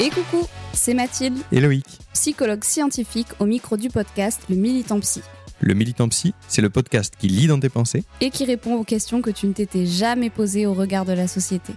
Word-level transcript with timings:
Et 0.00 0.10
coucou, 0.10 0.46
c'est 0.72 0.94
Mathilde, 0.94 1.38
Et 1.52 1.60
Loïc. 1.60 1.84
psychologue 2.14 2.64
scientifique 2.64 3.28
au 3.38 3.46
micro 3.46 3.76
du 3.76 3.88
podcast 3.88 4.40
Le 4.48 4.56
Militant 4.56 4.98
Psy, 5.00 5.20
Le 5.60 5.74
Militant 5.74 6.08
Psy, 6.08 6.32
c'est 6.48 6.62
le 6.62 6.70
podcast 6.70 7.14
qui 7.18 7.28
lit 7.28 7.46
dans 7.46 7.60
tes 7.60 7.68
pensées 7.68 8.04
et 8.20 8.30
qui 8.30 8.44
répond 8.44 8.74
aux 8.76 8.84
questions 8.84 9.20
que 9.20 9.30
tu 9.30 9.46
ne 9.46 9.52
t'étais 9.52 9.86
jamais 9.86 10.30
posées 10.30 10.66
au 10.66 10.72
regard 10.74 11.04
de 11.04 11.12
la 11.12 11.28
société. 11.28 11.74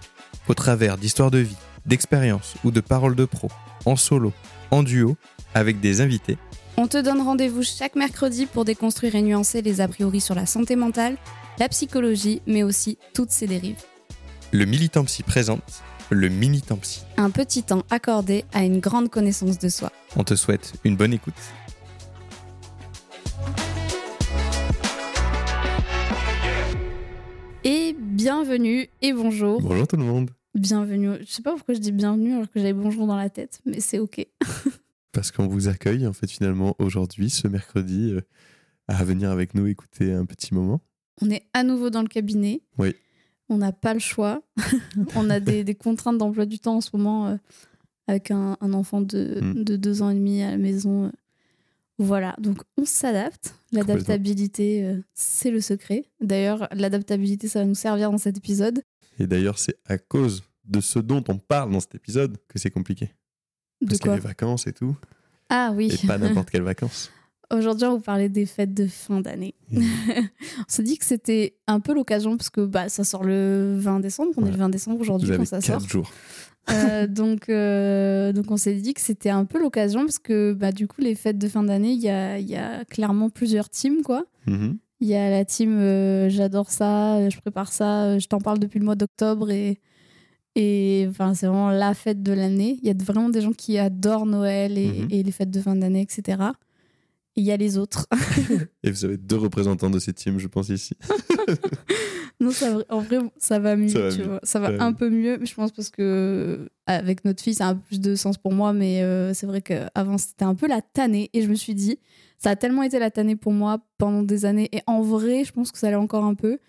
au 0.47 0.53
travers 0.53 0.97
d'histoires 0.97 1.31
de 1.31 1.39
vie, 1.39 1.57
d'expériences 1.85 2.55
ou 2.63 2.71
de 2.71 2.79
paroles 2.79 3.15
de 3.15 3.25
pros, 3.25 3.51
en 3.85 3.95
solo, 3.95 4.31
en 4.71 4.83
duo, 4.83 5.17
avec 5.53 5.79
des 5.81 5.99
invités. 6.01 6.37
On 6.77 6.87
te 6.87 6.97
donne 6.97 7.21
rendez-vous 7.21 7.63
chaque 7.63 7.95
mercredi 7.95 8.45
pour 8.45 8.65
déconstruire 8.65 9.15
et 9.15 9.21
nuancer 9.21 9.61
les 9.61 9.79
a 9.81 9.87
priori 9.87 10.21
sur 10.21 10.33
la 10.33 10.45
santé 10.45 10.75
mentale, 10.75 11.17
la 11.59 11.69
psychologie, 11.69 12.41
mais 12.47 12.63
aussi 12.63 12.97
toutes 13.13 13.31
ses 13.31 13.47
dérives. 13.47 13.81
Le 14.51 14.65
Militant 14.65 15.03
Psy 15.03 15.23
présente 15.23 15.83
le 16.13 16.29
Militant 16.29 16.77
Psy. 16.77 17.01
Un 17.17 17.29
petit 17.29 17.63
temps 17.63 17.83
accordé 17.89 18.45
à 18.53 18.63
une 18.63 18.79
grande 18.79 19.09
connaissance 19.09 19.59
de 19.59 19.69
soi. 19.69 19.91
On 20.15 20.23
te 20.23 20.35
souhaite 20.35 20.73
une 20.83 20.95
bonne 20.95 21.13
écoute. 21.13 21.33
Et 27.63 27.95
bienvenue 27.97 28.89
et 29.01 29.13
bonjour. 29.13 29.61
Bonjour 29.61 29.87
tout 29.87 29.95
le 29.95 30.03
monde. 30.03 30.29
Bienvenue. 30.53 31.17
Je 31.21 31.31
sais 31.31 31.41
pas 31.41 31.51
pourquoi 31.53 31.73
je 31.73 31.79
dis 31.79 31.91
bienvenue 31.91 32.33
alors 32.33 32.49
que 32.49 32.59
j'avais 32.59 32.73
bonjour 32.73 33.07
dans 33.07 33.15
la 33.15 33.29
tête, 33.29 33.61
mais 33.65 33.79
c'est 33.79 33.99
ok. 33.99 34.25
Parce 35.11 35.31
qu'on 35.31 35.47
vous 35.47 35.67
accueille 35.67 36.05
en 36.05 36.13
fait 36.13 36.29
finalement 36.29 36.75
aujourd'hui, 36.79 37.29
ce 37.29 37.47
mercredi, 37.47 38.11
euh, 38.11 38.21
à 38.87 39.03
venir 39.03 39.31
avec 39.31 39.55
nous 39.55 39.67
écouter 39.67 40.11
un 40.11 40.25
petit 40.25 40.53
moment. 40.53 40.81
On 41.21 41.29
est 41.29 41.45
à 41.53 41.63
nouveau 41.63 41.89
dans 41.89 42.01
le 42.01 42.07
cabinet. 42.07 42.61
Oui. 42.77 42.95
On 43.49 43.57
n'a 43.57 43.71
pas 43.71 43.93
le 43.93 43.99
choix. 43.99 44.41
on 45.15 45.29
a 45.29 45.39
des, 45.39 45.63
des 45.63 45.75
contraintes 45.75 46.17
d'emploi 46.17 46.45
du 46.45 46.59
temps 46.59 46.77
en 46.77 46.81
ce 46.81 46.89
moment 46.93 47.27
euh, 47.27 47.35
avec 48.07 48.31
un, 48.31 48.57
un 48.61 48.73
enfant 48.73 49.01
de, 49.01 49.39
Mm. 49.41 49.63
de 49.63 49.75
deux 49.75 50.01
ans 50.01 50.09
et 50.09 50.15
demi 50.15 50.41
à 50.41 50.51
la 50.51 50.57
maison. 50.57 51.05
euh. 51.05 51.11
Voilà, 51.99 52.35
donc 52.39 52.59
on 52.77 52.85
s'adapte. 52.85 53.55
L'adaptabilité, 53.71 54.83
euh, 54.83 55.01
c'est 55.13 55.51
le 55.51 55.61
secret. 55.61 56.05
D'ailleurs, 56.21 56.67
l'adaptabilité, 56.71 57.47
ça 57.47 57.59
va 57.59 57.65
nous 57.65 57.75
servir 57.75 58.11
dans 58.11 58.17
cet 58.17 58.37
épisode. 58.37 58.81
Et 59.19 59.27
d'ailleurs, 59.27 59.59
c'est 59.59 59.77
à 59.85 59.97
cause 59.97 60.43
de 60.65 60.81
ce 60.81 60.97
dont 60.99 61.23
on 61.27 61.37
parle 61.37 61.71
dans 61.71 61.79
cet 61.79 61.93
épisode 61.95 62.37
que 62.47 62.57
c'est 62.57 62.71
compliqué. 62.71 63.11
De 63.81 63.87
Parce 63.87 63.99
qu'il 63.99 64.09
y 64.09 64.13
a 64.13 64.15
les 64.15 64.21
vacances 64.21 64.65
et 64.65 64.73
tout. 64.73 64.95
Ah 65.49 65.71
oui. 65.75 65.91
Et 66.03 66.07
pas 66.07 66.17
n'importe 66.17 66.49
quelles 66.49 66.63
vacances. 66.63 67.11
Aujourd'hui, 67.51 67.85
on 67.85 67.91
va 67.91 67.95
vous 67.95 68.01
parler 68.01 68.29
des 68.29 68.45
fêtes 68.45 68.73
de 68.73 68.87
fin 68.87 69.21
d'année. 69.21 69.55
Mm. 69.71 69.81
on 70.59 70.63
s'est 70.67 70.83
dit 70.83 70.97
que 70.97 71.05
c'était 71.05 71.55
un 71.67 71.79
peu 71.79 71.93
l'occasion, 71.93 72.37
parce 72.37 72.49
que 72.49 72.61
bah, 72.65 72.89
ça 72.89 73.03
sort 73.03 73.23
le 73.23 73.75
20 73.77 73.99
décembre. 73.99 74.31
On 74.37 74.45
est 74.45 74.51
le 74.51 74.57
20 74.57 74.69
décembre 74.69 75.01
aujourd'hui 75.01 75.35
quand 75.35 75.45
ça 75.45 75.61
sort. 75.61 75.79
jours. 75.81 76.11
Euh, 76.69 77.07
donc, 77.07 77.49
euh, 77.49 78.31
donc 78.31 78.49
on 78.49 78.57
s'est 78.57 78.75
dit 78.75 78.93
que 78.93 79.01
c'était 79.01 79.29
un 79.29 79.45
peu 79.45 79.59
l'occasion 79.59 80.01
parce 80.01 80.19
que 80.19 80.53
bah, 80.53 80.71
du 80.71 80.87
coup 80.87 81.01
les 81.01 81.15
fêtes 81.15 81.37
de 81.37 81.47
fin 81.47 81.63
d'année, 81.63 81.91
il 81.91 82.01
y 82.01 82.09
a, 82.09 82.39
y 82.39 82.55
a 82.55 82.85
clairement 82.85 83.29
plusieurs 83.29 83.69
teams 83.69 84.01
quoi. 84.03 84.25
Mhm. 84.47 84.77
Il 85.03 85.09
y 85.09 85.15
a 85.15 85.29
la 85.29 85.43
team 85.43 85.77
euh, 85.79 86.29
j'adore 86.29 86.69
ça, 86.71 87.17
euh, 87.17 87.29
je 87.29 87.37
prépare 87.37 87.73
ça, 87.73 88.05
euh, 88.05 88.19
je 88.19 88.27
t'en 88.29 88.39
parle 88.39 88.59
depuis 88.59 88.79
le 88.79 88.85
mois 88.85 88.95
d'octobre 88.95 89.51
et 89.51 89.81
et 90.55 91.07
enfin 91.09 91.33
c'est 91.33 91.47
vraiment 91.47 91.71
la 91.71 91.93
fête 91.93 92.23
de 92.23 92.31
l'année. 92.31 92.79
Il 92.81 92.87
y 92.87 92.91
a 92.91 92.93
vraiment 92.93 93.27
des 93.27 93.41
gens 93.41 93.51
qui 93.51 93.77
adorent 93.77 94.25
Noël 94.25 94.77
et, 94.77 95.07
et 95.09 95.23
les 95.23 95.31
fêtes 95.31 95.51
de 95.51 95.59
fin 95.59 95.75
d'année 95.75 95.99
etc. 95.99 96.37
Il 97.35 97.43
y 97.43 97.51
a 97.51 97.57
les 97.57 97.77
autres. 97.77 98.07
Et 98.83 98.91
vous 98.91 99.05
avez 99.05 99.17
deux 99.17 99.37
représentants 99.37 99.89
de 99.89 99.97
ces 99.99 100.13
teams, 100.13 100.37
je 100.39 100.47
pense, 100.47 100.69
ici. 100.69 100.95
non, 102.39 102.51
ça, 102.51 102.77
en 102.89 102.99
vrai, 102.99 103.19
ça 103.37 103.57
va 103.59 103.75
mieux, 103.75 103.87
Ça 103.87 103.99
va 103.99 104.11
tu 104.11 104.19
mieux. 104.19 104.25
vois. 104.25 104.39
Ça 104.43 104.59
va 104.59 104.77
Ça 104.77 104.83
un 104.83 104.91
mieux. 104.91 104.95
peu 104.97 105.09
mieux, 105.09 105.39
je 105.43 105.53
pense 105.53 105.71
parce 105.71 105.89
que 105.89 106.69
avec 106.85 107.25
notre 107.25 107.41
fille, 107.41 107.55
ça 107.55 107.67
a 107.67 107.71
un 107.71 107.75
peu 107.75 107.81
plus 107.87 107.99
de 107.99 108.15
sens 108.15 108.37
pour 108.37 108.53
moi, 108.53 108.71
mais 108.73 109.01
euh, 109.01 109.33
c'est 109.33 109.47
vrai 109.47 109.61
qu'avant, 109.61 110.17
c'était 110.17 110.45
un 110.45 110.55
peu 110.55 110.67
la 110.67 110.81
tannée. 110.81 111.29
Et 111.33 111.41
je 111.41 111.47
me 111.49 111.55
suis 111.55 111.73
dit, 111.73 111.97
ça 112.37 112.51
a 112.51 112.55
tellement 112.55 112.83
été 112.83 112.99
la 112.99 113.09
tannée 113.09 113.35
pour 113.35 113.51
moi 113.53 113.79
pendant 113.97 114.21
des 114.23 114.45
années, 114.45 114.69
et 114.71 114.81
en 114.87 115.01
vrai, 115.01 115.43
je 115.43 115.53
pense 115.53 115.71
que 115.71 115.77
ça 115.79 115.89
l'est 115.89 115.95
encore 115.95 116.25
un 116.25 116.35
peu, 116.35 116.59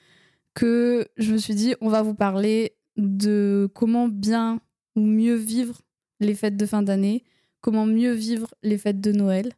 que 0.55 1.07
je 1.17 1.33
me 1.33 1.39
suis 1.39 1.55
dit, 1.55 1.75
on 1.81 1.89
va 1.89 2.03
vous 2.03 2.15
parler 2.15 2.73
de 2.97 3.69
comment 3.75 4.09
bien 4.09 4.61
ou 4.97 5.01
mieux 5.01 5.35
vivre 5.35 5.81
les 6.21 6.35
fêtes 6.35 6.57
de 6.57 6.65
fin 6.65 6.83
d'année, 6.83 7.25
comment 7.61 7.87
mieux 7.87 8.13
vivre 8.13 8.55
les 8.63 8.79
fêtes 8.79 9.01
de 9.01 9.11
Noël. 9.13 9.53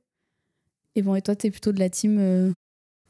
Et 0.96 1.02
bon, 1.02 1.14
et 1.14 1.22
toi, 1.22 1.36
t'es 1.36 1.50
plutôt 1.50 1.72
de 1.72 1.78
la 1.78 1.90
team. 1.90 2.18
euh, 2.18 2.52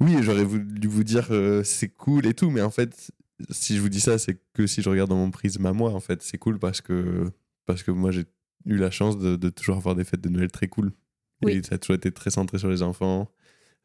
Oui, 0.01 0.17
j'aurais 0.21 0.45
voulu 0.45 0.87
vous 0.89 1.05
dire 1.05 1.29
euh, 1.31 1.63
c'est 1.63 1.89
cool 1.89 2.27
et 2.27 2.35
tout, 2.35 2.51
mais 2.51 2.61
en 2.61 2.71
fait, 2.71 3.11
si 3.51 3.77
je 3.77 3.81
vous 3.81 3.89
dis 3.89 4.01
ça, 4.01 4.19
c'est 4.19 4.39
que 4.53 4.67
si 4.67 4.83
je 4.83 4.91
regarde 4.91 5.09
dans 5.09 5.17
mon 5.17 5.31
prisme 5.31 5.65
à 5.67 5.73
moi, 5.73 5.93
en 5.93 6.01
fait, 6.01 6.23
c'est 6.23 6.37
cool 6.39 6.59
parce 6.59 6.81
que, 6.81 7.31
parce 7.65 7.83
que 7.83 7.93
moi, 7.93 8.11
j'ai 8.11 8.25
eu 8.65 8.77
la 8.77 8.91
chance 8.91 9.17
de, 9.19 9.37
de 9.37 9.49
toujours 9.49 9.77
avoir 9.77 9.95
des 9.95 10.05
fêtes 10.05 10.21
de 10.21 10.29
Noël 10.29 10.51
très 10.51 10.67
cool. 10.69 10.93
Oui. 11.43 11.53
Et 11.53 11.63
ça 11.63 11.77
a 11.77 11.79
toujours 11.79 11.97
été 11.97 12.11
très 12.11 12.31
centré 12.31 12.59
sur 12.59 12.69
les 12.69 12.83
enfants, 12.83 13.31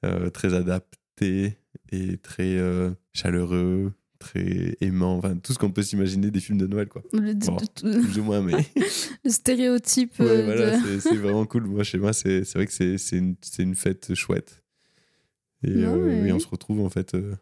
euh, 0.04 0.30
très 0.30 0.54
adapté 0.54 1.58
et 1.92 2.18
très 2.18 2.58
euh, 2.58 2.92
chaleureux, 3.14 3.94
très 4.22 4.78
aimant, 4.82 5.18
enfin, 5.18 5.36
tout 5.36 5.52
ce 5.54 5.60
qu'on 5.60 5.72
peut 5.72 5.84
s'imaginer 5.84 6.32
des 6.32 6.40
films 6.40 6.58
de 6.58 6.68
Noël, 6.68 6.88
quoi. 6.88 7.04
le, 7.12 7.34
Bon. 7.34 7.58
Plus 7.82 8.20
ou 8.20 8.24
moins, 8.24 8.42
mais. 8.42 8.54
le 9.26 9.30
stéréotype 9.30 10.18
Ouais, 10.20 10.26
euh, 10.28 10.46
voilà, 10.46 10.80
de- 10.80 11.00
c'est- 11.00 11.16
vraiment 11.16 11.46
cool. 11.46 11.66
Moi, 11.68 11.84
chez 11.84 11.98
moi, 11.98 12.14
c'est 12.14 12.44
vrai 12.54 12.66
que 12.68 12.72
c'est 12.98 13.18
une, 13.18 13.36
une 13.60 13.76
fête 13.76 14.14
chouette. 14.16 14.64
Et 15.64 15.72
Non, 15.72 15.96
euh, 15.96 16.06
ouais, 16.08 16.22
oui, 16.24 16.32
on 16.32 16.36
ouais. 16.36 16.40
se 16.40 16.48
retrouve 16.48 16.80
en 16.82 16.90
fait 16.90 17.14
euh, 17.14 17.36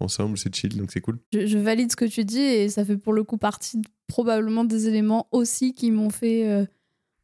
ensemble, 0.00 0.36
c'est 0.36 0.54
chill, 0.54 0.76
donc 0.76 0.90
c'est 0.92 1.00
cool. 1.00 1.18
Je, 1.32 1.46
je 1.46 1.58
valide 1.58 1.90
ce 1.90 1.96
que 1.96 2.04
tu 2.04 2.24
dis 2.24 2.40
et 2.40 2.68
ça 2.68 2.84
fait 2.84 2.96
pour 2.98 3.12
le 3.12 3.22
coup 3.24 3.38
partie 3.38 3.78
de- 3.78 3.88
probablement 4.06 4.64
des 4.64 4.88
éléments 4.88 5.28
aussi 5.32 5.72
qui 5.74 5.90
m'ont 5.90 6.10
fait 6.10 6.46
euh, 6.48 6.66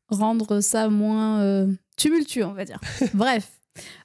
rendre 0.09 0.61
ça 0.61 0.89
moins 0.89 1.67
tumultueux, 1.97 2.45
on 2.47 2.53
va 2.55 2.65
dire. 2.65 2.81
Bref. 3.15 3.51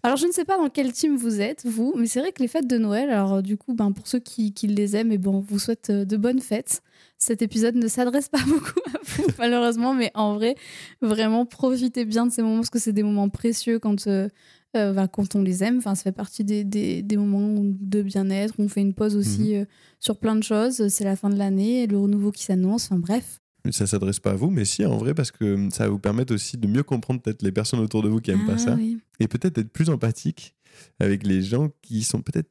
Alors, 0.03 0.17
je 0.17 0.27
ne 0.27 0.31
sais 0.31 0.45
pas 0.45 0.57
dans 0.57 0.69
quel 0.69 0.91
team 0.91 1.15
vous 1.15 1.41
êtes, 1.41 1.65
vous, 1.65 1.93
mais 1.97 2.07
c'est 2.07 2.19
vrai 2.19 2.31
que 2.31 2.41
les 2.41 2.47
fêtes 2.47 2.67
de 2.67 2.77
Noël, 2.77 3.09
alors 3.09 3.35
euh, 3.35 3.41
du 3.41 3.57
coup, 3.57 3.73
ben, 3.73 3.91
pour 3.91 4.07
ceux 4.07 4.19
qui, 4.19 4.53
qui 4.53 4.67
les 4.67 4.95
aiment, 4.95 5.11
et 5.11 5.17
bon, 5.17 5.35
on 5.35 5.39
vous 5.39 5.59
souhaite 5.59 5.89
euh, 5.89 6.05
de 6.05 6.17
bonnes 6.17 6.41
fêtes. 6.41 6.81
Cet 7.17 7.41
épisode 7.41 7.75
ne 7.75 7.87
s'adresse 7.87 8.29
pas 8.29 8.43
beaucoup 8.47 8.79
à 8.93 8.97
vous, 9.03 9.27
malheureusement, 9.39 9.93
mais 9.93 10.11
en 10.15 10.35
vrai, 10.35 10.55
vraiment, 11.01 11.45
profitez 11.45 12.05
bien 12.05 12.25
de 12.25 12.31
ces 12.31 12.41
moments 12.41 12.57
parce 12.57 12.69
que 12.69 12.79
c'est 12.79 12.93
des 12.93 13.03
moments 13.03 13.29
précieux 13.29 13.79
quand, 13.79 14.07
euh, 14.07 14.27
euh, 14.75 14.91
ben, 14.93 15.07
quand 15.07 15.35
on 15.35 15.41
les 15.41 15.63
aime. 15.63 15.77
Enfin, 15.77 15.95
ça 15.95 16.03
fait 16.03 16.11
partie 16.11 16.43
des, 16.43 16.63
des, 16.63 17.01
des 17.01 17.17
moments 17.17 17.61
de 17.63 18.01
bien-être. 18.01 18.53
On 18.59 18.67
fait 18.67 18.81
une 18.81 18.93
pause 18.93 19.15
aussi 19.15 19.55
euh, 19.55 19.65
sur 19.99 20.17
plein 20.17 20.35
de 20.35 20.43
choses. 20.43 20.87
C'est 20.89 21.05
la 21.05 21.15
fin 21.15 21.29
de 21.29 21.37
l'année, 21.37 21.87
le 21.87 21.97
renouveau 21.97 22.31
qui 22.31 22.43
s'annonce. 22.43 22.85
Enfin, 22.85 22.99
bref. 22.99 23.39
Ça 23.71 23.87
s'adresse 23.87 24.19
pas 24.19 24.31
à 24.31 24.35
vous, 24.35 24.49
mais 24.49 24.65
si 24.65 24.85
en 24.85 24.97
vrai, 24.97 25.13
parce 25.13 25.31
que 25.31 25.69
ça 25.71 25.85
va 25.85 25.89
vous 25.89 25.99
permettre 25.99 26.33
aussi 26.33 26.57
de 26.57 26.67
mieux 26.67 26.83
comprendre 26.83 27.21
peut-être 27.21 27.41
les 27.41 27.51
personnes 27.51 27.79
autour 27.79 28.01
de 28.03 28.09
vous 28.09 28.19
qui 28.21 28.31
aiment 28.31 28.45
Ah 28.47 28.51
pas 28.53 28.57
ça, 28.57 28.75
oui. 28.75 28.99
et 29.19 29.27
peut-être 29.27 29.55
d'être 29.55 29.71
plus 29.71 29.89
empathique 29.89 30.55
avec 30.99 31.25
les 31.25 31.41
gens 31.41 31.69
qui 31.81 32.03
sont 32.03 32.21
peut-être 32.21 32.49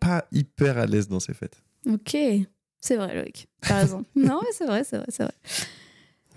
pas 0.00 0.26
hyper 0.32 0.78
à 0.78 0.86
l'aise 0.86 1.08
dans 1.08 1.20
ces 1.20 1.34
fêtes. 1.34 1.62
Ok, 1.90 2.16
c'est 2.80 2.96
vrai, 2.96 3.14
Loïc. 3.14 3.48
T'as 3.62 3.78
raison. 3.80 4.04
non, 4.16 4.40
mais 4.42 4.50
c'est 4.52 4.66
vrai, 4.66 4.84
c'est 4.84 4.96
vrai, 4.98 5.06
c'est 5.08 5.22
vrai. 5.24 5.34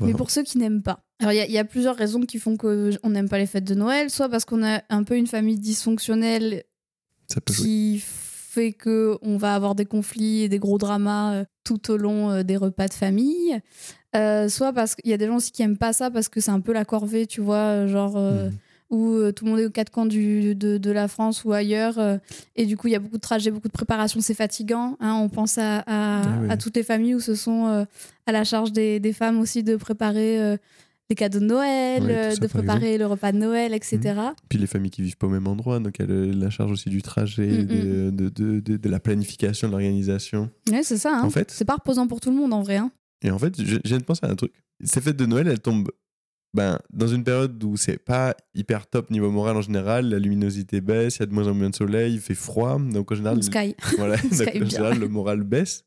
Mais 0.02 0.14
pour 0.14 0.30
ceux 0.32 0.44
qui 0.44 0.58
n'aiment 0.58 0.82
pas. 0.84 1.04
Alors, 1.20 1.32
il 1.32 1.38
y, 1.38 1.40
a- 1.40 1.46
il 1.46 1.52
y 1.54 1.58
a 1.58 1.64
plusieurs 1.66 1.96
raisons 1.96 2.22
qui 2.22 2.38
font 2.40 2.58
qu'on 2.58 3.10
n'aime 3.10 3.30
pas 3.30 3.38
les 3.38 3.46
fêtes 3.46 3.64
de 3.64 3.76
Noël. 3.76 4.10
Soit 4.10 4.28
parce 4.30 4.44
qu'on 4.44 4.64
a 4.66 4.82
un 4.90 5.04
peu 5.04 5.16
une 5.16 5.28
famille 5.28 5.58
dysfonctionnelle 5.58 6.64
Ça 7.32 7.40
peut 7.40 7.54
jouer. 7.54 7.66
qui 7.66 8.02
fait 8.04 8.74
que 8.74 9.18
on 9.22 9.38
va 9.38 9.56
avoir 9.56 9.74
des 9.76 9.86
conflits 9.86 10.42
et 10.44 10.50
des 10.50 10.60
gros 10.60 10.78
dramas 10.78 11.34
euh, 11.36 11.46
tout 11.64 11.92
au 11.92 11.98
long 11.98 12.32
euh, 12.32 12.44
des 12.44 12.58
repas 12.58 12.88
de 12.90 12.94
famille. 12.94 13.58
Euh, 14.16 14.48
soit 14.50 14.72
parce 14.74 14.96
qu'il 14.96 15.10
y 15.10 15.14
a 15.14 15.18
des 15.18 15.28
gens 15.28 15.36
aussi 15.38 15.52
qui 15.52 15.62
aiment 15.62 15.78
pas 15.78 15.94
ça 15.94 16.10
parce 16.10 16.30
que 16.30 16.40
c'est 16.40 16.52
un 16.52 16.62
peu 16.62 16.74
la 16.74 16.86
corvée, 16.86 17.28
tu 17.28 17.42
vois, 17.42 17.56
euh, 17.58 17.88
genre 17.88 18.14
euh, 18.18 18.50
Mhm. 18.50 18.56
où 18.92 19.14
euh, 19.14 19.32
tout 19.32 19.46
le 19.46 19.52
monde 19.52 19.60
est 19.60 19.66
aux 19.66 19.70
quatre 19.72 19.92
coins 19.92 20.06
du, 20.06 20.56
de, 20.56 20.78
de 20.78 20.92
la 20.92 21.08
France 21.08 21.44
ou 21.44 21.52
ailleurs. 21.54 21.98
et 22.56 22.66
du 22.66 22.78
coup, 22.78 22.88
il 22.88 22.92
y 22.92 22.96
a 22.96 23.00
beaucoup 23.00 23.18
de 23.18 23.22
trajets, 23.22 23.52
beaucoup 23.52 23.68
de 23.68 23.74
préparation, 23.74 24.22
c'est 24.22 24.34
fatigant. 24.36 24.96
hein. 25.00 25.14
on 25.22 25.28
pense 25.30 25.58
à, 25.58 25.80
à, 25.80 25.84
Ah 25.88 26.38
oui. 26.42 26.48
à 26.50 26.58
toutes 26.58 26.76
les 26.78 26.84
familles 26.84 27.16
où 27.16 27.20
ce 27.20 27.36
sont 27.36 27.86
à 28.26 28.32
la 28.32 28.44
charge 28.44 28.72
des, 28.72 29.00
des 29.00 29.12
femmes 29.14 29.40
aussi 29.40 29.64
de 29.64 29.76
préparer 29.76 30.58
les 31.10 31.16
cadeaux 31.16 31.40
de 31.40 31.46
Noël, 31.46 32.02
ça, 32.34 32.36
de 32.36 32.48
par 32.48 32.50
préparer 32.50 32.98
le 32.98 33.06
repas 33.06 33.32
de 33.32 33.38
Noël, 33.38 33.74
etc. 33.74 34.00
Puis 34.50 34.58
les 34.58 34.66
familles 34.68 34.90
qui 34.92 35.02
vivent 35.04 35.18
pas 35.18 35.28
au 35.28 35.32
même 35.32 35.46
endroit, 35.48 35.80
donc 35.80 36.00
elle 36.00 36.40
la 36.40 36.50
charge 36.50 36.72
aussi 36.72 36.90
du 36.90 37.02
trajet, 37.02 37.46
Mm, 37.48 37.66
de, 37.66 38.10
de, 38.12 38.30
de, 38.30 38.60
de- 38.60 38.78
de 38.78 38.90
la 38.90 39.00
planification, 39.00 39.68
de 39.68 39.72
l'organisation. 39.74 40.50
Ouais, 40.72 40.82
c'est 40.84 40.98
ça. 40.98 41.16
hein. 41.18 41.24
En 41.24 41.30
fait- 41.30 41.52
c'est 41.52 41.66
pas 41.66 41.76
reposant 41.76 42.08
pour 42.08 42.22
tout 42.22 42.30
le 42.32 42.38
monde 42.38 42.54
en 42.54 42.62
vrai. 42.64 42.78
hein. 42.78 42.92
Et 43.26 43.32
en 43.32 43.40
fait, 43.40 43.60
je, 43.62 43.76
je 43.76 43.80
viens 43.86 43.98
de 43.98 44.04
penser 44.04 44.26
à 44.26 44.30
un 44.30 44.36
truc. 44.36 44.54
Ces 44.84 45.02
fêtes 45.02 45.18
de 45.18 45.26
Noël, 45.26 45.48
elles 45.48 45.60
tombent 45.60 45.90
ben, 46.54 46.80
dans 46.94 47.08
une 47.08 47.24
période 47.24 47.62
où 47.64 47.76
c'est 47.76 47.98
pas 47.98 48.36
hyper 48.54 48.88
top 48.88 49.10
niveau 49.10 49.30
moral 49.32 49.58
en 49.58 49.62
général. 49.62 50.08
La 50.10 50.20
luminosité 50.20 50.80
baisse, 50.80 51.18
il 51.18 51.20
y 51.22 51.24
a 51.24 51.26
de 51.26 51.34
moins 51.34 51.48
en 51.48 51.54
moins 51.54 51.70
de 51.70 51.76
soleil, 51.76 52.14
il 52.14 52.20
fait 52.22 52.36
froid. 52.36 52.80
Donc 52.80 53.12
en 53.12 53.16
général, 53.16 53.42
Sky. 53.44 53.76
voilà, 53.98 54.16
donc, 54.22 54.34
Sky 54.34 54.62
en 54.64 54.70
général, 54.70 55.00
le 55.00 55.08
moral 55.10 55.44
baisse. 55.44 55.84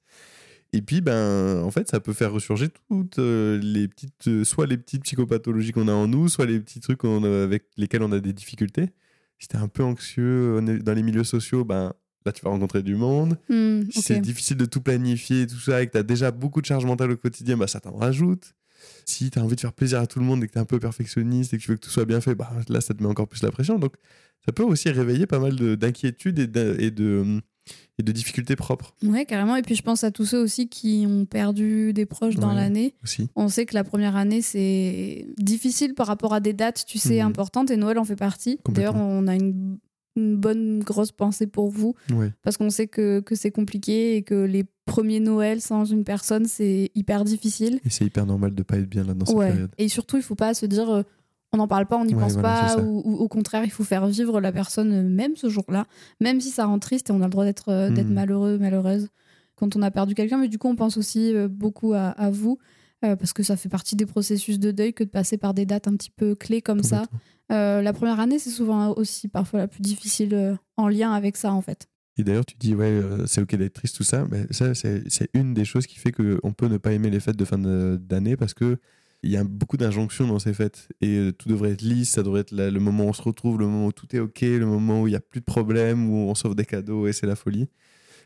Et 0.75 0.83
puis, 0.83 1.01
ben, 1.01 1.63
en 1.63 1.71
fait, 1.71 1.89
ça 1.89 2.01
peut 2.01 2.13
faire 2.13 2.31
ressurgir 2.33 2.69
toutes 2.91 3.19
euh, 3.19 3.59
les 3.63 3.89
petites, 3.89 4.29
euh, 4.29 4.45
soit 4.45 4.67
les 4.67 4.77
petites 4.77 5.05
psychopathologies 5.05 5.73
qu'on 5.73 5.89
a 5.89 5.93
en 5.93 6.07
nous, 6.07 6.29
soit 6.29 6.45
les 6.45 6.61
petits 6.61 6.81
trucs 6.81 7.03
a- 7.05 7.43
avec 7.45 7.65
lesquels 7.79 8.03
on 8.03 8.13
a 8.13 8.21
des 8.21 8.35
difficultés. 8.35 8.91
Si 9.39 9.49
t'es 9.49 9.57
un 9.57 9.69
peu 9.69 9.83
anxieux 9.83 10.61
dans 10.83 10.93
les 10.93 11.03
milieux 11.03 11.25
sociaux, 11.25 11.65
ben, 11.65 11.95
là, 12.29 12.33
tu 12.33 12.43
vas 12.45 12.51
rencontrer 12.51 12.83
du 12.83 12.95
monde. 12.95 13.37
Si 13.49 13.99
ok. 13.99 14.05
c'est 14.05 14.21
difficile 14.21 14.57
de 14.57 14.65
tout 14.67 14.81
planifier, 14.81 15.47
tout 15.47 15.59
ça, 15.59 15.83
et 15.83 15.87
que 15.87 15.93
tu 15.93 15.99
as 15.99 16.03
déjà 16.03 16.31
beaucoup 16.31 16.61
de 16.61 16.67
charge 16.67 16.85
mentale 16.85 17.11
au 17.13 17.17
quotidien, 17.17 17.57
bah, 17.57 17.67
ça 17.67 17.81
t'en 17.81 17.97
rajoute. 17.97 18.55
Si 19.05 19.31
tu 19.31 19.39
as 19.39 19.43
envie 19.43 19.57
de 19.57 19.61
faire 19.61 19.73
plaisir 19.73 19.99
à 20.01 20.07
tout 20.07 20.19
le 20.21 20.25
monde 20.25 20.45
et 20.45 20.47
que 20.47 20.53
tu 20.53 20.59
es 20.59 20.61
un 20.61 20.65
peu 20.65 20.79
perfectionniste 20.79 21.53
et 21.55 21.59
que 21.59 21.63
tu 21.63 21.71
veux 21.71 21.77
que 21.77 21.83
tout 21.85 21.91
soit 21.91 22.05
bien 22.05 22.21
fait, 22.21 22.35
bah, 22.35 22.51
là, 22.69 22.81
ça 22.81 22.95
te 22.95 23.03
met 23.03 23.09
encore 23.09 23.27
plus 23.27 23.43
la 23.43 23.51
pression. 23.51 23.79
Donc, 23.79 23.95
ça 24.47 24.53
peut 24.53 24.63
aussi 24.63 24.89
réveiller 24.91 25.27
pas 25.27 25.39
mal 25.41 25.57
de- 25.57 25.75
d'inquiétudes 25.75 26.39
et 26.39 26.47
de, 26.47 26.77
et, 26.79 26.91
de, 26.91 27.41
et 27.99 28.03
de 28.03 28.13
difficultés 28.13 28.55
propres 28.57 28.95
Ouais, 29.03 29.25
carrément. 29.27 29.57
Et 29.57 29.63
puis 29.63 29.75
je 29.75 29.83
pense 29.83 30.05
à 30.05 30.11
tous 30.11 30.25
ceux 30.27 30.41
aussi 30.41 30.69
qui 30.69 31.05
ont 31.09 31.25
perdu 31.27 31.93
des 31.93 32.07
proches 32.07 32.37
dans 32.37 32.51
Ouais. 32.51 32.55
l'année. 32.55 32.95
On 33.35 33.49
sait 33.49 33.67
que 33.67 33.75
la 33.75 33.83
première 33.85 34.15
année, 34.17 34.43
c'est 34.43 35.27
difficile 35.39 35.95
par 35.95 36.07
rapport 36.07 36.33
à 36.33 36.41
des 36.41 36.53
dates, 36.53 36.85
tu 36.87 36.99
sais, 36.99 37.21
Mhm. 37.21 37.27
importantes, 37.27 37.71
et 37.71 37.77
Noël 37.77 37.99
en 37.99 38.05
fait 38.05 38.17
partie. 38.17 38.59
D'ailleurs, 38.69 38.95
on 38.97 39.27
a 39.27 39.35
une, 39.35 39.79
une 40.19 40.37
bonne 40.37 40.81
grosse 40.81 41.13
pensée 41.13 41.47
pour 41.47 41.69
vous, 41.71 41.95
parce 42.43 42.57
qu'on 42.57 42.71
sait 42.71 42.87
que, 42.87 43.21
que 43.21 43.35
c'est 43.35 43.51
compliqué 43.51 44.17
et 44.17 44.23
que 44.23 44.35
les 44.35 44.65
premiers 44.85 45.21
Noëls 45.21 45.61
sans 45.61 45.85
une 45.85 46.05
personne, 46.05 46.45
c'est 46.47 46.91
hyper 46.95 47.25
difficile. 47.25 47.81
Et 47.85 47.91
c'est 47.91 48.05
hyper 48.05 48.27
normal 48.27 48.55
de 48.55 48.63
pas 48.63 48.77
être 48.79 48.89
bien 48.89 49.05
là 49.05 49.15
dans 49.15 49.25
cette 49.27 49.37
Ouais. 49.37 49.47
période. 49.53 49.71
Et 49.79 49.89
surtout, 49.89 50.17
il 50.17 50.23
faut 50.23 50.35
pas 50.35 50.53
se 50.55 50.67
dire 50.67 50.89
euh, 50.91 51.03
on 51.53 51.57
n'en 51.57 51.69
parle 51.69 51.87
pas, 51.87 51.97
on 51.97 52.05
n'y 52.05 52.15
Ouais, 52.15 52.21
pense 52.21 52.35
voilà, 52.35 52.77
pas, 52.77 52.77
ou, 52.83 53.03
ou 53.05 53.15
au 53.17 53.29
contraire, 53.29 53.65
il 53.65 53.71
faut 53.71 53.85
faire 53.85 54.07
vivre 54.07 54.41
la 54.41 54.53
personne 54.53 54.93
euh, 54.93 55.03
même 55.09 55.37
ce 55.37 55.49
jour-là, 55.49 55.87
même 56.21 56.41
si 56.41 56.51
ça 56.51 56.67
rend 56.67 56.79
triste 56.79 57.09
et 57.11 57.13
on 57.13 57.21
a 57.23 57.25
le 57.25 57.31
droit 57.31 57.45
d'être 57.45 57.71
euh, 57.71 57.91
Mhm. 57.91 58.13
malheureux, 58.13 58.59
malheureuse 58.59 59.09
quand 59.57 59.75
on 59.77 59.83
a 59.83 59.91
perdu 59.91 60.15
quelqu'un. 60.15 60.39
Mais 60.39 60.49
du 60.49 60.59
coup, 60.59 60.69
on 60.69 60.77
pense 60.77 60.97
aussi 60.97 61.35
euh, 61.35 61.49
beaucoup 61.49 61.93
à, 61.95 62.09
à 62.11 62.31
vous. 62.31 62.59
euh, 63.05 63.15
parce 63.15 63.33
que 63.33 63.43
ça 63.45 63.57
fait 63.57 63.69
partie 63.69 63.95
des 63.95 64.07
processus 64.07 64.59
de 64.59 64.73
deuil 64.73 64.93
que 64.93 65.05
de 65.05 65.09
passer 65.09 65.37
par 65.39 65.55
des 65.55 65.65
dates 65.67 65.87
un 65.87 65.95
petit 65.97 66.11
peu 66.11 66.35
clés 66.35 66.61
comme 66.63 66.83
ça. 66.83 67.05
Euh, 67.51 67.83
la 67.83 67.93
première 67.93 68.21
année, 68.21 68.39
c'est 68.39 68.51
souvent 68.51 68.93
aussi 68.95 69.29
parfois 69.29 69.61
la 69.61 69.69
plus 69.69 69.81
difficile 69.81 70.35
euh, 70.35 70.55
en 70.77 70.89
lien 70.89 71.13
avec 71.13 71.37
ça, 71.37 71.53
en 71.53 71.63
fait. 71.63 71.89
Et 72.17 72.25
d'ailleurs, 72.25 72.45
tu 72.45 72.57
dis, 72.59 72.75
ouais, 72.75 72.87
euh, 72.87 73.27
c'est 73.27 73.41
ok 73.41 73.55
d'être 73.57 73.75
triste, 73.75 73.97
tout 73.97 74.03
ça. 74.03 74.27
Mais 74.31 74.47
ça, 74.51 74.75
c'est 74.75 75.31
une 75.35 75.55
des 75.55 75.65
choses 75.65 75.87
qui 75.87 75.99
fait 75.99 76.13
qu'on 76.13 76.53
peut 76.53 76.67
ne 76.67 76.77
pas 76.77 76.93
aimer 76.93 77.11
les 77.11 77.21
fêtes 77.21 77.37
de 77.37 77.45
fin 77.45 77.59
d'année 77.59 78.37
parce 78.37 78.55
que 78.55 78.79
il 79.25 79.31
y 79.31 79.37
a 79.37 79.43
beaucoup 79.43 79.77
d'injonctions 79.77 80.29
dans 80.29 80.39
ces 80.39 80.53
fêtes. 80.53 80.89
Et 81.01 81.31
tout 81.39 81.49
devrait 81.49 81.73
être 81.73 81.83
lisse, 81.83 82.11
ça 82.11 82.23
devrait 82.23 82.43
être 82.43 82.53
le 82.53 82.79
moment 82.79 83.05
où 83.05 83.09
on 83.09 83.13
se 83.13 83.23
retrouve, 83.23 83.59
le 83.59 83.67
moment 83.67 83.87
où 83.87 83.93
tout 83.93 84.15
est 84.15 84.21
ok, 84.21 84.41
le 84.43 84.67
moment 84.67 85.03
où 85.03 85.09
il 85.09 85.11
n'y 85.11 85.17
a 85.17 85.21
plus 85.21 85.41
de 85.41 85.45
problème, 85.45 86.09
où 86.09 86.29
on 86.29 86.35
sauve 86.35 86.55
des 86.55 86.65
cadeaux 86.65 87.07
et 87.09 87.13
c'est 87.13 87.27
la 87.27 87.35
folie. 87.35 87.69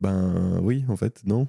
Ben 0.03 0.61
oui, 0.63 0.85
en 0.89 0.97
fait, 0.97 1.23
non. 1.25 1.49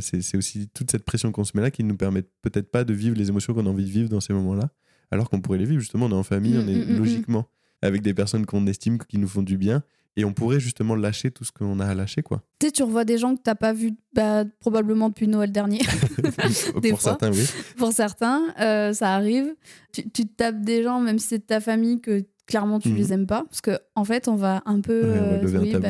C'est 0.00 0.36
aussi 0.36 0.68
toute 0.68 0.90
cette 0.90 1.04
pression 1.04 1.32
qu'on 1.32 1.44
se 1.44 1.56
met 1.56 1.62
là 1.62 1.70
qui 1.70 1.84
ne 1.84 1.88
nous 1.88 1.96
permet 1.96 2.22
peut-être 2.42 2.70
pas 2.70 2.84
de 2.84 2.92
vivre 2.92 3.16
les 3.16 3.30
émotions 3.30 3.54
qu'on 3.54 3.64
a 3.64 3.70
envie 3.70 3.84
de 3.84 3.90
vivre 3.90 4.10
dans 4.10 4.20
ces 4.20 4.34
moments-là. 4.34 4.70
Alors 5.12 5.30
qu'on 5.30 5.40
pourrait 5.40 5.58
les 5.58 5.64
vivre, 5.66 5.78
justement, 5.80 6.06
on 6.06 6.10
est 6.10 6.14
en 6.14 6.22
famille, 6.24 6.54
Mm, 6.54 6.60
on 6.64 6.68
est 6.68 6.74
mm, 6.74 6.88
mm, 6.90 6.94
mm. 6.94 6.98
logiquement 6.98 7.46
avec 7.82 8.02
des 8.02 8.14
personnes 8.14 8.46
qu'on 8.46 8.66
estime, 8.66 8.98
qui 8.98 9.18
nous 9.18 9.28
font 9.28 9.42
du 9.42 9.56
bien. 9.56 9.82
Et 10.16 10.24
on 10.26 10.32
pourrait 10.34 10.60
justement 10.60 10.94
lâcher 10.94 11.30
tout 11.30 11.42
ce 11.44 11.52
qu'on 11.52 11.80
a 11.80 11.86
à 11.86 11.94
lâcher, 11.94 12.22
quoi. 12.22 12.42
Tu 12.58 12.66
sais, 12.66 12.72
tu 12.72 12.82
revois 12.82 13.04
des 13.06 13.16
gens 13.16 13.34
que 13.34 13.40
t'as 13.42 13.54
pas 13.54 13.72
vus 13.72 13.92
bah, 14.14 14.44
probablement 14.60 15.08
depuis 15.08 15.26
Noël 15.28 15.50
dernier. 15.52 15.78
Des 16.82 16.90
Pour 16.90 17.00
fois. 17.00 17.10
certains, 17.12 17.32
oui. 17.32 17.44
pour 17.78 17.92
certains, 17.92 18.42
euh, 18.60 18.92
ça 18.92 19.14
arrive. 19.14 19.54
Tu, 19.92 20.02
tu 20.10 20.24
te 20.26 20.34
tapes 20.36 20.60
des 20.60 20.82
gens, 20.82 21.00
même 21.00 21.18
si 21.18 21.28
c'est 21.28 21.38
de 21.38 21.44
ta 21.44 21.60
famille, 21.60 22.00
que 22.00 22.24
clairement 22.46 22.78
tu 22.78 22.90
Mhm. 22.90 22.96
les 22.96 23.12
aimes 23.14 23.26
pas. 23.26 23.44
Parce 23.44 23.62
qu'en 23.62 23.76
en 23.94 24.04
fait, 24.04 24.28
on 24.28 24.34
va 24.36 24.62
un 24.66 24.80
peu. 24.82 25.00
Ouais, 25.02 25.18
on 25.42 25.46
va 25.46 25.58
euh, 25.58 25.60
oui, 25.62 25.74
bah, 25.80 25.88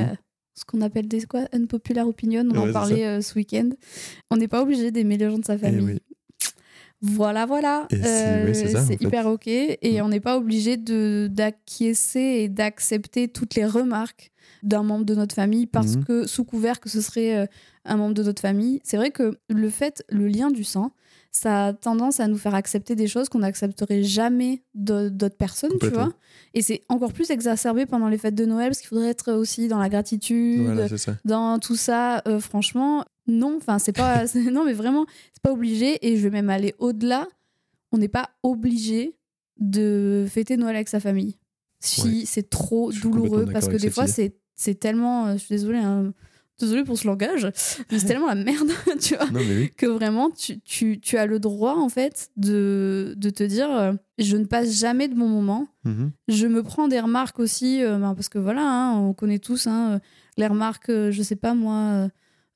ce 0.54 0.64
qu'on 0.64 0.80
appelle 0.82 1.08
des 1.08 1.22
quoi 1.22 1.46
Unpopular 1.52 2.06
opinion. 2.06 2.44
On 2.48 2.62
Ouais, 2.62 2.70
en 2.70 2.72
parlait 2.72 3.04
euh, 3.06 3.20
ce 3.22 3.34
week-end. 3.34 3.70
On 4.30 4.36
n'est 4.36 4.48
pas 4.48 4.62
obligé 4.62 4.92
d'aimer 4.92 5.16
les 5.18 5.28
gens 5.30 5.38
de 5.38 5.44
sa 5.44 5.54
Eh 5.54 5.58
famille. 5.58 5.84
oui. 5.84 5.98
Voilà, 7.02 7.46
voilà. 7.46 7.86
C'est- 7.90 8.76
en 8.76 8.86
fait. 8.86 8.94
hyper 9.02 9.26
OK. 9.26 9.46
Et 9.48 9.78
Mm. 10.00 10.04
on 10.04 10.08
n'est 10.08 10.20
pas 10.20 10.36
obligé 10.36 10.76
d'acquiescer 11.28 12.20
et 12.20 12.48
d'accepter 12.48 13.28
toutes 13.28 13.54
les 13.54 13.66
remarques 13.66 14.30
d'un 14.62 14.82
membre 14.84 15.04
de 15.04 15.14
notre 15.16 15.34
famille 15.34 15.66
parce 15.66 15.96
Mhm. 15.96 16.04
que, 16.04 16.26
sous 16.26 16.44
couvert 16.44 16.78
que 16.80 16.88
ce 16.88 17.00
serait 17.00 17.36
euh, 17.36 17.46
un 17.84 17.96
membre 17.96 18.14
de 18.14 18.22
notre 18.22 18.40
famille. 18.40 18.80
C'est 18.84 18.96
vrai 18.96 19.10
que 19.10 19.36
le 19.48 19.70
fait, 19.70 20.04
le 20.08 20.28
lien 20.28 20.50
du 20.52 20.62
sang, 20.62 20.92
ça 21.32 21.66
a 21.68 21.72
tendance 21.72 22.20
à 22.20 22.28
nous 22.28 22.36
faire 22.36 22.54
accepter 22.54 22.94
des 22.94 23.08
choses 23.08 23.28
qu'on 23.28 23.40
n'accepterait 23.40 24.02
jamais 24.04 24.62
d'autres 24.74 25.36
personnes, 25.36 25.72
tu 25.80 25.88
vois. 25.88 26.12
Et 26.54 26.62
c'est 26.62 26.84
encore 26.88 27.12
plus 27.12 27.30
exacerbé 27.30 27.86
pendant 27.86 28.08
les 28.08 28.18
fêtes 28.18 28.34
de 28.34 28.44
Noël 28.44 28.68
parce 28.68 28.80
qu'il 28.80 28.88
faudrait 28.88 29.08
être 29.08 29.32
aussi 29.32 29.66
dans 29.66 29.78
la 29.78 29.88
gratitude, 29.88 30.62
Voilà, 30.64 30.86
dans 31.24 31.58
tout 31.58 31.74
ça, 31.76 32.22
euh, 32.28 32.38
franchement, 32.38 33.04
non. 33.26 33.56
Enfin, 33.56 33.78
c'est 33.78 33.92
pas. 33.92 34.24
non, 34.52 34.64
mais 34.64 34.72
vraiment, 34.72 35.06
c'est 35.32 35.42
pas 35.42 35.52
obligé. 35.52 35.98
Et 36.06 36.16
je 36.16 36.22
vais 36.22 36.30
même 36.30 36.50
aller 36.50 36.74
au-delà. 36.78 37.26
On 37.92 37.98
n'est 37.98 38.08
pas 38.08 38.30
obligé 38.42 39.16
de 39.58 40.26
fêter 40.28 40.56
Noël 40.56 40.76
avec 40.76 40.88
sa 40.88 41.00
famille. 41.00 41.36
Si 41.80 42.02
Ouais. 42.02 42.22
c'est 42.26 42.48
trop 42.48 42.92
douloureux, 42.92 43.46
parce 43.52 43.68
que 43.68 43.76
des 43.76 43.90
fois, 43.90 44.06
c'est 44.06 44.34
c'est 44.54 44.74
tellement. 44.78 45.26
euh, 45.26 45.32
Je 45.34 45.38
suis 45.38 45.54
désolée, 45.54 45.78
hein, 45.78 46.12
désolée 46.58 46.84
pour 46.84 46.96
ce 46.96 47.06
langage, 47.08 47.44
mais 47.90 47.98
c'est 47.98 48.06
tellement 48.06 48.28
la 48.28 48.36
merde, 48.36 48.70
tu 49.00 49.16
vois 49.16 49.26
Non, 49.26 49.40
mais 49.40 49.56
oui. 49.56 49.70
que 49.76 49.86
vraiment 49.86 50.30
tu, 50.30 50.60
tu, 50.60 51.00
tu 51.00 51.16
as 51.18 51.26
le 51.26 51.40
droit 51.40 51.74
en 51.76 51.88
fait 51.88 52.30
de, 52.36 53.14
de 53.16 53.30
te 53.30 53.42
dire 53.42 53.68
euh, 53.70 53.92
je 54.18 54.36
ne 54.36 54.44
passe 54.44 54.78
jamais 54.78 55.08
de 55.08 55.14
bon 55.14 55.26
moment 55.28 55.66
Mhm. 55.84 56.12
je 56.28 56.46
me 56.46 56.62
prends 56.62 56.86
des 56.86 57.00
remarques 57.00 57.40
aussi 57.40 57.82
euh, 57.82 57.98
ben, 57.98 58.14
parce 58.14 58.28
que 58.28 58.38
voilà 58.38 58.62
hein, 58.62 58.96
on 58.98 59.12
connaît 59.14 59.40
tous 59.40 59.66
hein, 59.66 60.00
les 60.36 60.46
remarques 60.46 60.90
je 61.10 61.22
sais 61.22 61.34
pas 61.34 61.54
moi 61.54 62.08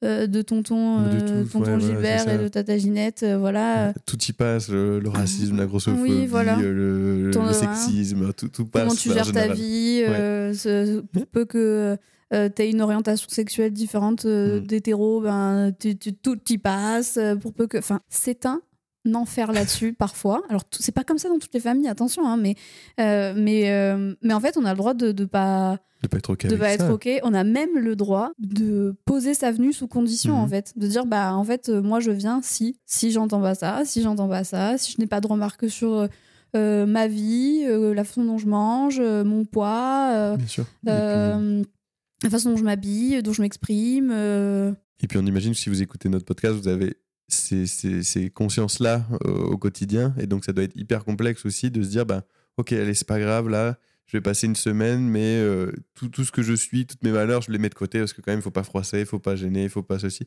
euh, 0.04 0.26
de 0.26 0.42
tonton 0.42 1.00
De 1.02 1.06
euh, 1.16 1.42
tout, 1.44 1.50
tonton 1.58 1.74
ouais, 1.74 1.80
Gilbert 1.80 2.28
et 2.28 2.38
de 2.38 2.48
tata 2.48 2.76
Ginette 2.76 3.22
euh, 3.22 3.38
voilà 3.38 3.94
Tout 4.04 4.18
y 4.28 4.32
passe, 4.32 4.68
le, 4.68 4.98
le 5.00 5.08
racisme, 5.08 5.56
la 5.56 5.66
grossophobie, 5.66 6.02
Oui, 6.02 6.26
voilà. 6.26 6.56
le, 6.56 7.30
sexisme, 7.52 8.32
tout, 8.34 8.48
tout 8.48 8.66
passe. 8.66 8.82
comment 8.82 8.94
tu 8.94 9.12
gères 9.12 9.32
ta 9.32 9.48
vie 9.54 10.02
ce- 10.54 11.00
pour 11.00 11.26
peu 11.26 11.44
que 11.46 11.96
euh, 12.34 12.48
t'aies 12.48 12.70
une 12.70 12.80
orientation 12.82 13.28
sexuelle 13.30 13.72
différente 13.72 14.24
Mm. 14.26 14.60
d'hétéro 14.66 15.20
ben 15.20 15.72
tu, 15.78 15.96
tu- 15.96 16.12
tout 16.12 16.38
y 16.50 16.58
passe 16.58 17.18
pour 17.40 17.52
peu 17.54 17.66
que 17.66 17.78
enfin 17.78 18.00
c'est 18.08 18.44
un 18.46 18.60
enfer 19.14 19.52
là-dessus 19.52 19.92
parfois 19.92 20.42
alors 20.48 20.62
c'est 20.78 20.92
pas 20.92 21.04
comme 21.04 21.18
ça 21.18 21.28
dans 21.28 21.38
toutes 21.38 21.54
les 21.54 21.60
familles 21.60 21.88
attention 21.88 22.26
hein, 22.26 22.36
mais 22.36 22.54
euh, 23.00 23.32
mais 23.36 23.70
euh, 23.70 24.14
mais 24.22 24.34
en 24.34 24.40
fait 24.40 24.56
on 24.56 24.64
a 24.64 24.72
le 24.72 24.76
droit 24.76 24.94
de, 24.94 25.12
de 25.12 25.24
pas 25.24 25.78
De 26.02 26.08
pas 26.08 26.16
être 26.18 26.30
ok 26.30 26.46
de 26.46 26.56
pas 26.56 26.70
être 26.72 26.90
ok 26.90 27.08
on 27.22 27.32
a 27.34 27.44
même 27.44 27.78
le 27.78 27.94
droit 27.96 28.32
de 28.38 28.94
poser 29.04 29.34
sa 29.34 29.52
venue 29.52 29.72
sous 29.72 29.86
condition 29.88 30.34
Mhm. 30.34 30.40
en 30.42 30.48
fait 30.48 30.72
de 30.76 30.86
dire 30.86 31.06
bah 31.06 31.34
en 31.34 31.44
fait 31.44 31.68
euh, 31.68 31.80
moi 31.82 32.00
je 32.00 32.10
viens 32.10 32.40
si 32.42 32.78
si 32.86 33.10
j'entends 33.12 33.40
pas 33.40 33.54
ça 33.54 33.82
si 33.84 34.02
j'entends 34.02 34.28
pas 34.28 34.44
ça 34.44 34.76
si 34.78 34.92
je 34.92 35.00
n'ai 35.00 35.06
pas 35.06 35.20
de 35.20 35.26
remarques 35.26 35.70
sur 35.70 36.08
ma 36.54 37.06
vie 37.06 37.64
la 37.94 38.02
façon 38.02 38.24
dont 38.24 38.38
je 38.38 38.46
mange 38.46 38.98
mon 39.00 39.44
poids 39.44 40.36
Bien 40.38 40.46
sûr. 40.46 40.64
La 40.84 42.30
façon 42.30 42.50
dont 42.50 42.56
je 42.56 42.64
m'habille 42.64 43.22
dont 43.22 43.34
je 43.34 43.42
m'exprime 43.42 44.10
Et 44.10 45.06
puis 45.06 45.18
on 45.18 45.26
imagine 45.26 45.52
que 45.52 45.58
si 45.58 45.68
vous 45.68 45.82
écoutez 45.82 46.08
notre 46.08 46.24
podcast, 46.24 46.54
vous 46.54 46.68
avez 46.68 46.96
ces, 47.28 47.66
ces- 47.66 48.02
ces 48.02 48.30
consciences-là 48.30 49.04
euh, 49.24 49.30
au 49.30 49.58
quotidien. 49.58 50.14
Et 50.18 50.26
donc 50.26 50.44
ça 50.44 50.52
doit 50.52 50.64
être 50.64 50.76
hyper 50.76 51.04
complexe 51.04 51.44
aussi 51.46 51.70
de 51.70 51.82
se 51.82 51.88
dire, 51.88 52.06
bah, 52.06 52.24
ok, 52.56 52.72
allez, 52.72 52.94
c'est 52.94 53.06
pas 53.08 53.18
grave, 53.20 53.48
là, 53.48 53.78
je 54.06 54.16
vais 54.16 54.20
passer 54.20 54.46
une 54.46 54.54
semaine, 54.56 55.00
mais 55.08 55.36
euh, 55.38 55.72
tout, 55.94 56.08
tout 56.08 56.24
ce 56.24 56.30
que 56.32 56.42
je 56.42 56.52
suis, 56.54 56.86
toutes 56.86 57.02
mes 57.02 57.10
valeurs, 57.10 57.42
je 57.42 57.50
les 57.50 57.58
mets 57.58 57.68
de 57.68 57.74
côté 57.74 57.98
parce 57.98 58.12
que 58.12 58.20
quand 58.20 58.30
même, 58.32 58.38
il 58.38 58.42
faut 58.42 58.50
pas 58.52 58.62
froisser, 58.62 59.00
il 59.00 59.06
faut 59.06 59.18
pas 59.18 59.34
gêner, 59.36 59.64
il 59.64 59.68
faut 59.70 59.82
pas 59.82 59.98
ceci. 59.98 60.26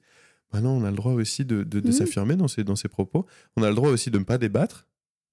bah 0.52 0.60
non, 0.62 0.72
on 0.72 0.84
a 0.84 0.90
le 0.90 0.96
droit 0.98 1.14
aussi 1.14 1.46
de, 1.46 1.64
de, 1.64 1.80
de 1.80 1.88
Mhm. 1.88 1.94
s'affirmer 1.94 2.36
dans 2.36 2.48
ses, 2.50 2.64
dans 2.64 2.76
ses 2.76 2.90
propos. 2.90 3.26
On 3.56 3.64
a 3.64 3.70
le 3.70 3.76
droit 3.76 3.90
aussi 3.90 4.12
de 4.12 4.18
ne 4.20 4.24
pas 4.26 4.38
débattre 4.38 4.88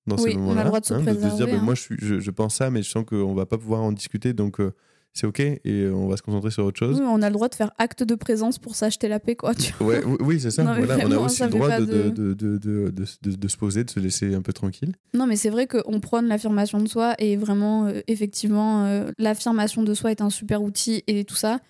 dans 0.07 0.17
Oui, 0.17 0.23
ces 0.23 0.31
on 0.31 0.33
a 0.35 0.39
le 0.39 0.39
moments-là. 0.47 0.65
droit 0.67 0.81
de 0.81 0.85
se 0.87 0.95
de, 0.95 1.01
se 1.31 1.35
dire, 1.37 1.47
bah, 1.49 1.55
hein. 1.57 1.63
moi 1.63 1.75
je, 1.75 1.81
suis, 1.81 1.97
je, 1.99 2.21
je 2.21 2.31
pense 2.31 2.55
ça, 2.55 2.71
mais 2.71 2.83
je 2.83 2.89
sens 2.91 3.05
qu'on 3.05 3.35
va 3.35 3.47
pas 3.47 3.59
pouvoir 3.59 3.83
en 3.83 3.91
discuter, 3.91 4.33
donc 4.33 4.61
euh, 4.61 4.73
c'est 5.17 5.27
ok, 5.27 5.41
et 5.41 5.61
euh, 5.67 5.93
on 5.95 6.09
va 6.09 6.17
se 6.19 6.23
concentrer 6.23 6.51
sur 6.51 6.65
autre 6.67 6.79
chose. 6.79 6.97
Oui, 7.01 7.07
on 7.09 7.23
a 7.23 7.29
le 7.29 7.33
droit 7.33 7.49
de 7.49 7.55
faire 7.55 7.73
acte 7.79 8.03
de 8.03 8.15
présence 8.15 8.59
pour 8.59 8.75
s'acheter 8.77 9.09
la 9.09 9.19
paix, 9.19 9.35
quoi. 9.35 9.55
Tu 9.55 9.73
vois. 9.81 9.89
Ouais, 9.89 10.05
oui, 10.05 10.17
oui, 10.21 10.41
c'est 10.41 10.51
ça. 10.51 10.63
Non, 10.63 10.73
on 10.79 11.11
a 11.13 11.19
aussi 11.19 11.43
le 11.43 11.49
droit 11.49 11.81
de, 11.81 12.11
de- 12.11 12.35
de, 12.35 12.59
de, 12.59 13.49
se 13.49 13.57
poser, 13.57 13.83
de 13.85 13.91
se 13.91 13.99
laisser 13.99 14.35
un 14.35 14.43
peu 14.43 14.53
tranquille. 14.53 14.95
Non, 15.15 15.27
mais 15.27 15.37
c'est 15.37 15.49
vrai 15.49 15.67
qu'on 15.67 16.01
prône 16.01 16.27
l'affirmation 16.27 16.81
de 16.83 16.87
soi 16.89 17.15
et 17.19 17.37
vraiment, 17.37 17.87
euh, 17.87 18.01
effectivement, 18.09 18.85
euh, 18.85 19.11
l'affirmation 19.19 19.83
de 19.83 19.95
soi 19.95 20.11
est 20.11 20.21
un 20.21 20.29
super 20.31 20.63
outil 20.63 21.03
et 21.07 21.25
tout 21.25 21.35
ça. 21.35 21.61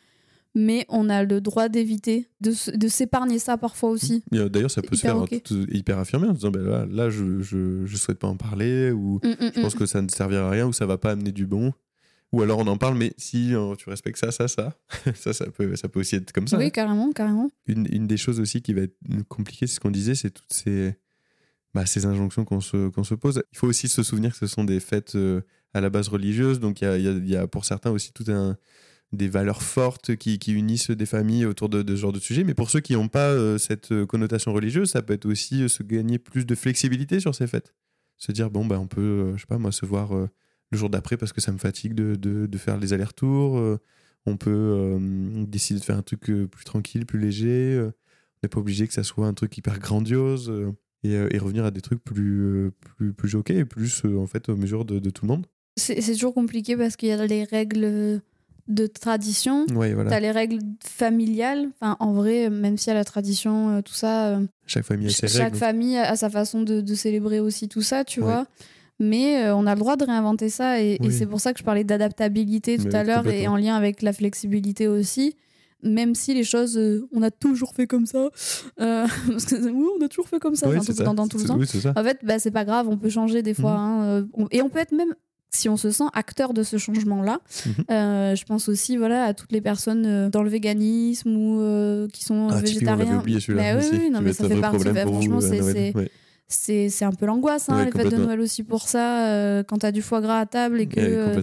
Mais 0.58 0.86
on 0.88 1.10
a 1.10 1.22
le 1.22 1.42
droit 1.42 1.68
d'éviter, 1.68 2.28
de, 2.40 2.50
s'épargner 2.88 3.38
ça 3.38 3.58
parfois 3.58 3.90
aussi. 3.90 4.24
Euh, 4.34 4.48
D'ailleurs, 4.48 4.70
ça 4.70 4.80
peut 4.80 4.96
se 4.96 5.02
faire 5.02 5.22
tout- 5.44 5.66
hyper 5.70 5.98
affirmé 5.98 6.28
en 6.28 6.32
disant 6.32 6.50
bah, 6.50 6.60
là, 6.60 6.86
là, 6.90 7.10
je, 7.10 7.40
je, 7.42 7.84
je 7.84 7.96
souhaite 7.96 8.18
pas 8.18 8.26
en 8.28 8.36
parler, 8.36 8.90
ou 8.90 9.20
Mm, 9.22 9.28
mm, 9.28 9.50
je 9.54 9.60
pense 9.60 9.74
mm. 9.74 9.78
que 9.78 9.86
ça 9.86 10.00
ne 10.02 10.08
servira 10.08 10.46
à 10.48 10.50
rien, 10.50 10.66
ou 10.66 10.72
ça 10.72 10.86
va 10.86 10.96
pas 10.96 11.10
amener 11.10 11.30
du 11.30 11.46
bon. 11.46 11.72
Ou 12.32 12.42
alors 12.42 12.58
on 12.58 12.66
en 12.66 12.76
parle, 12.76 12.96
mais 12.98 13.14
si 13.16 13.54
euh, 13.54 13.74
tu 13.76 13.88
respectes 13.88 14.18
ça, 14.18 14.32
ça, 14.32 14.48
ça, 14.48 14.76
ça, 15.14 15.32
ça 15.32 15.46
peut, 15.50 15.76
ça 15.76 15.88
peut 15.88 16.00
aussi 16.00 16.16
être 16.16 16.32
comme 16.32 16.48
ça. 16.48 16.56
hein. 16.56 16.60
Oui, 16.60 16.70
carrément, 16.72 17.12
carrément. 17.12 17.50
une, 17.66 17.86
une 17.90 18.06
des 18.06 18.16
choses 18.16 18.40
aussi 18.40 18.62
qui 18.62 18.72
va 18.74 18.82
être 18.82 18.96
compliquée, 19.28 19.66
c'est 19.66 19.74
ce 19.76 19.80
qu'on 19.80 19.90
disait, 19.92 20.14
c'est 20.14 20.30
toutes 20.30 20.52
ces, 20.52 20.94
bah, 21.72 21.86
ces 21.86 22.04
injonctions 22.04 22.44
qu'on 22.44 22.60
se, 22.60 22.88
qu'on 22.88 23.04
se 23.04 23.14
pose. 23.14 23.42
Il 23.52 23.58
faut 23.58 23.68
aussi 23.68 23.88
se 23.88 24.02
souvenir 24.02 24.32
que 24.32 24.38
ce 24.38 24.46
sont 24.48 24.64
des 24.64 24.80
fêtes 24.80 25.14
euh, 25.14 25.40
à 25.72 25.80
la 25.80 25.88
base 25.90 26.08
religieuses, 26.08 26.58
donc 26.60 26.80
il 26.80 26.84
y 26.84 26.88
a, 26.88 26.98
y 26.98 27.08
a- 27.08 27.12
y 27.12 27.36
a 27.36 27.46
pour 27.46 27.64
certains 27.64 27.90
aussi 27.90 28.12
tout 28.12 28.24
un 28.28 28.56
des 29.12 29.28
valeurs 29.28 29.62
fortes 29.62 30.16
qui, 30.16 30.40
qui 30.40 30.52
unissent 30.52 30.90
des 30.90 31.06
familles 31.06 31.46
autour 31.46 31.68
de, 31.68 31.82
de 31.82 31.94
ce 31.94 32.00
genre 32.00 32.12
de 32.12 32.18
sujet. 32.18 32.42
Mais 32.42 32.54
pour 32.54 32.70
ceux 32.70 32.80
qui 32.80 32.94
n'ont 32.94 33.06
pas 33.08 33.28
euh, 33.30 33.56
cette 33.56 34.04
connotation 34.06 34.52
religieuse, 34.52 34.90
ça 34.90 35.00
peut 35.00 35.12
être 35.12 35.26
aussi 35.26 35.62
euh, 35.62 35.68
se 35.68 35.84
gagner 35.84 36.18
plus 36.18 36.44
de 36.44 36.54
flexibilité 36.56 37.20
sur 37.20 37.32
ces 37.34 37.46
fêtes. 37.46 37.72
Se 38.18 38.32
dire, 38.32 38.50
bon, 38.50 38.66
bah, 38.66 38.80
on 38.80 38.88
peut, 38.88 39.32
je 39.36 39.40
sais 39.42 39.46
pas, 39.46 39.58
moi, 39.58 39.70
se 39.70 39.86
voir 39.86 40.10
le 40.72 40.78
jour 40.78 40.90
d'après 40.90 41.16
parce 41.16 41.32
que 41.32 41.40
ça 41.40 41.52
me 41.52 41.58
fatigue 41.58 41.94
de, 41.94 42.14
de, 42.16 42.46
de 42.46 42.58
faire 42.58 42.78
les 42.78 42.92
allers-retours. 42.92 43.58
euh, 43.58 43.78
on 44.26 44.36
peut 44.36 44.50
euh, 44.50 45.44
décider 45.46 45.78
de 45.78 45.84
faire 45.84 45.96
un 45.96 46.02
truc 46.02 46.28
euh, 46.30 46.46
plus 46.48 46.64
tranquille, 46.64 47.06
plus 47.06 47.20
léger. 47.20 47.78
on 47.80 47.92
n'est 48.42 48.48
pas 48.48 48.58
obligé 48.58 48.86
que 48.88 48.92
ça 48.94 49.04
soit 49.04 49.26
un 49.26 49.34
truc 49.34 49.56
hyper 49.56 49.78
grandiose. 49.78 50.52
et, 51.04 51.12
et 51.12 51.38
revenir 51.38 51.64
à 51.64 51.70
des 51.70 51.80
trucs 51.82 52.02
plus, 52.02 52.72
plus, 52.96 53.12
plus 53.12 53.28
jokés 53.28 53.58
et 53.58 53.64
plus, 53.64 54.02
en 54.04 54.26
fait, 54.26 54.48
aux 54.48 54.56
mesures 54.56 54.84
de, 54.84 54.98
de 54.98 55.10
tout 55.10 55.24
le 55.24 55.28
monde. 55.32 55.46
C'est 55.76 56.00
toujours 56.14 56.34
compliqué 56.34 56.76
parce 56.76 56.96
qu'il 56.96 57.10
y 57.10 57.12
a 57.12 57.24
les 57.26 57.44
règles 57.44 58.20
de 58.66 58.86
tradition. 58.88 59.66
Ouais, 59.66 59.94
voilà. 59.94 60.10
T'as 60.10 60.18
les 60.20 60.32
règles 60.32 60.58
familiales. 60.82 61.68
Enfin, 61.80 61.96
en 62.00 62.12
vrai, 62.14 62.50
même 62.50 62.76
s'il 62.78 62.88
y 62.88 62.90
a 62.90 62.94
la 62.94 63.04
tradition, 63.04 63.80
tout 63.82 63.92
ça, 63.94 64.40
Chaque 64.66 64.84
famille 64.84 65.06
a 65.06 65.10
ses 65.10 65.28
chaque 65.28 65.42
règles. 65.44 65.56
famille 65.58 65.96
a 65.98 66.16
sa 66.16 66.30
façon 66.30 66.62
de, 66.62 66.80
de 66.80 66.94
célébrer 66.94 67.38
aussi 67.40 67.68
tout 67.68 67.82
ça, 67.82 68.04
tu 68.04 68.20
Ouais. 68.20 68.26
vois. 68.26 68.46
Mais 68.98 69.44
euh, 69.44 69.54
on 69.54 69.66
a 69.66 69.74
le 69.74 69.78
droit 69.80 69.96
de 69.96 70.04
réinventer 70.04 70.48
ça 70.48 70.80
et, 70.80 70.94
et 70.94 70.98
Oui. 71.00 71.12
c'est 71.12 71.26
pour 71.26 71.40
ça 71.40 71.52
que 71.52 71.58
je 71.58 71.64
parlais 71.64 71.84
d'adaptabilité 71.84 72.78
tout 72.78 72.84
Mais 72.86 72.94
à 72.94 73.04
l'heure 73.04 73.26
et 73.26 73.46
en 73.46 73.56
lien 73.56 73.74
avec 73.76 74.00
la 74.02 74.12
flexibilité 74.12 74.88
aussi. 74.88 75.34
Même 75.82 76.14
si 76.14 76.32
les 76.32 76.42
choses, 76.44 76.78
euh, 76.78 77.06
on 77.12 77.20
a 77.22 77.30
toujours 77.30 77.74
fait 77.74 77.86
comme 77.86 78.06
ça. 78.06 78.30
Euh, 78.80 79.06
parce 79.30 79.44
que, 79.44 79.56
oui, 79.70 79.86
on 80.00 80.04
a 80.04 80.08
toujours 80.08 80.26
fait 80.28 80.38
comme 80.38 80.56
ça, 80.56 80.66
un 80.68 80.70
c'est 80.80 80.94
truc 80.94 80.96
ça. 80.96 81.04
tout 81.04 81.10
le 81.38 81.44
temps. 81.44 81.58
Oui. 81.58 81.66
En 81.94 82.02
fait, 82.02 82.18
bah, 82.24 82.38
c'est 82.38 82.50
pas 82.50 82.64
grave, 82.64 82.88
on 82.88 82.96
peut 82.96 83.10
changer 83.10 83.42
des 83.42 83.52
fois. 83.54 83.72
Mhm. 83.72 83.78
hein, 83.78 84.28
on- 84.32 84.46
et 84.50 84.62
on 84.62 84.70
peut 84.70 84.78
être 84.78 84.92
même, 84.92 85.14
si 85.50 85.68
on 85.68 85.76
se 85.76 85.90
sent 85.90 86.04
acteur 86.14 86.54
de 86.54 86.62
ce 86.62 86.78
changement-là, 86.78 87.40
Mhm. 87.66 87.72
euh, 87.90 88.34
je 88.34 88.44
pense 88.46 88.70
aussi 88.70 88.96
voilà, 88.96 89.24
à 89.24 89.34
toutes 89.34 89.52
les 89.52 89.60
personnes 89.60 90.06
euh, 90.06 90.30
dans 90.30 90.42
le 90.42 90.48
véganisme 90.48 91.36
ou 91.36 91.60
euh, 91.60 92.08
qui 92.08 92.24
sont 92.24 92.48
Ah, 92.50 92.60
végétariens. 92.60 93.18
oublié 93.20 93.38
Bah 93.48 93.62
oui, 93.78 93.84
oui, 93.92 94.10
non, 94.10 94.22
mais 94.22 94.32
ça 94.32 94.48
fait 94.48 94.58
partie. 94.60 94.84
bah, 94.88 95.02
franchement, 95.06 95.40
c'est- 95.42 95.60
Noël. 95.60 95.74
c'est 95.76 95.94
Ouais. 95.96 96.10
C'est 96.48 96.88
c'est 96.88 97.04
un 97.04 97.12
peu 97.12 97.26
l'angoisse, 97.26 97.68
hein, 97.68 97.76
Ouais, 97.78 97.84
les 97.86 97.90
fêtes 97.92 98.10
de. 98.12 98.16
Noël 98.16 98.40
aussi 98.40 98.62
pour 98.62 98.82
ça. 98.88 99.28
euh, 99.28 99.62
quand 99.62 99.78
t'as 99.78 99.92
du 99.92 100.02
foie 100.02 100.20
gras 100.20 100.40
à 100.40 100.46
table 100.46 100.80
et 100.80 100.86
que 100.86 101.00
Ouais, 101.00 101.06
euh, 101.08 101.42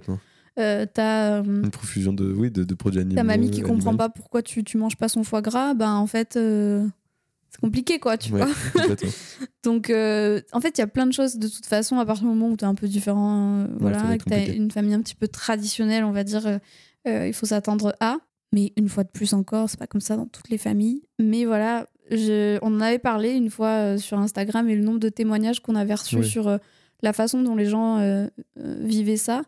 euh, 0.59 0.85
t'as 0.93 1.41
euh, 1.41 1.43
Une 1.63 1.71
profusion 1.71 2.13
de, 2.13 2.31
oui, 2.31 2.51
de, 2.51 2.63
de 2.63 2.73
produits 2.75 3.01
animaux. 3.01 3.15
ta 3.15 3.23
mamie 3.23 3.49
qui 3.51 3.61
euh, 3.63 3.65
comprend 3.65 3.89
animaux. 3.89 3.97
pas 3.97 4.09
pourquoi 4.09 4.41
tu, 4.43 4.63
tu 4.63 4.77
manges 4.77 4.95
pas 4.97 5.09
son 5.09 5.23
foie 5.23 5.41
gras, 5.41 5.73
ben 5.73 5.93
en 5.93 6.07
fait, 6.07 6.33
c'est 6.33 7.59
compliqué 7.61 7.99
quoi, 7.99 8.17
tu 8.17 8.31
Ouais, 8.33 8.43
vois. 8.45 8.85
Donc, 9.63 9.89
en 9.89 10.59
fait, 10.61 10.77
il 10.77 10.79
y 10.79 10.83
a 10.83 10.87
plein 10.87 11.05
de 11.07 11.13
choses 11.13 11.35
de 11.37 11.47
toute 11.47 11.65
façon 11.65 11.97
à 11.99 12.05
partir 12.05 12.23
du 12.23 12.29
moment 12.29 12.49
où 12.49 12.57
tu 12.57 12.63
es 12.65 12.67
un 12.67 12.75
peu 12.75 12.87
différent, 12.87 13.65
voilà, 13.79 14.15
et 14.15 14.17
que 14.17 14.23
tu 14.25 14.33
as 14.33 14.37
compliqué. 14.39 14.57
une 14.57 14.71
famille 14.71 14.93
un 14.93 15.01
petit 15.01 15.15
peu 15.15 15.27
traditionnelle, 15.27 16.03
on 16.03 16.11
va 16.11 16.23
dire, 16.23 16.59
il 17.05 17.33
faut 17.33 17.45
s'attendre 17.45 17.95
à. 17.99 18.17
Mais 18.53 18.71
une 18.77 18.87
fois 18.87 19.03
de 19.03 19.09
plus 19.09 19.33
encore, 19.33 19.67
c'est 19.67 19.79
pas 19.79 19.87
comme 19.87 20.01
ça 20.01 20.15
dans 20.15 20.27
toutes 20.27 20.49
les 20.49 20.59
familles. 20.59 21.01
Mais 21.19 21.43
voilà, 21.45 21.87
je, 22.11 22.57
on 22.61 22.75
en 22.75 22.81
avait 22.81 22.99
parlé 22.99 23.31
une 23.31 23.49
fois 23.49 23.67
euh, 23.69 23.97
sur 23.97 24.19
Instagram 24.19 24.69
et 24.69 24.75
le 24.75 24.83
nombre 24.83 24.99
de 24.99 25.09
témoignages 25.09 25.61
qu'on 25.61 25.75
avait 25.75 25.93
reçus 25.95 26.17
Oui. 26.17 26.25
sur 26.27 26.47
euh, 26.47 26.57
la 27.01 27.13
façon 27.13 27.41
dont 27.41 27.55
les 27.55 27.65
gens 27.65 27.99
euh, 27.99 28.27
vivaient 28.57 29.17
ça. 29.17 29.43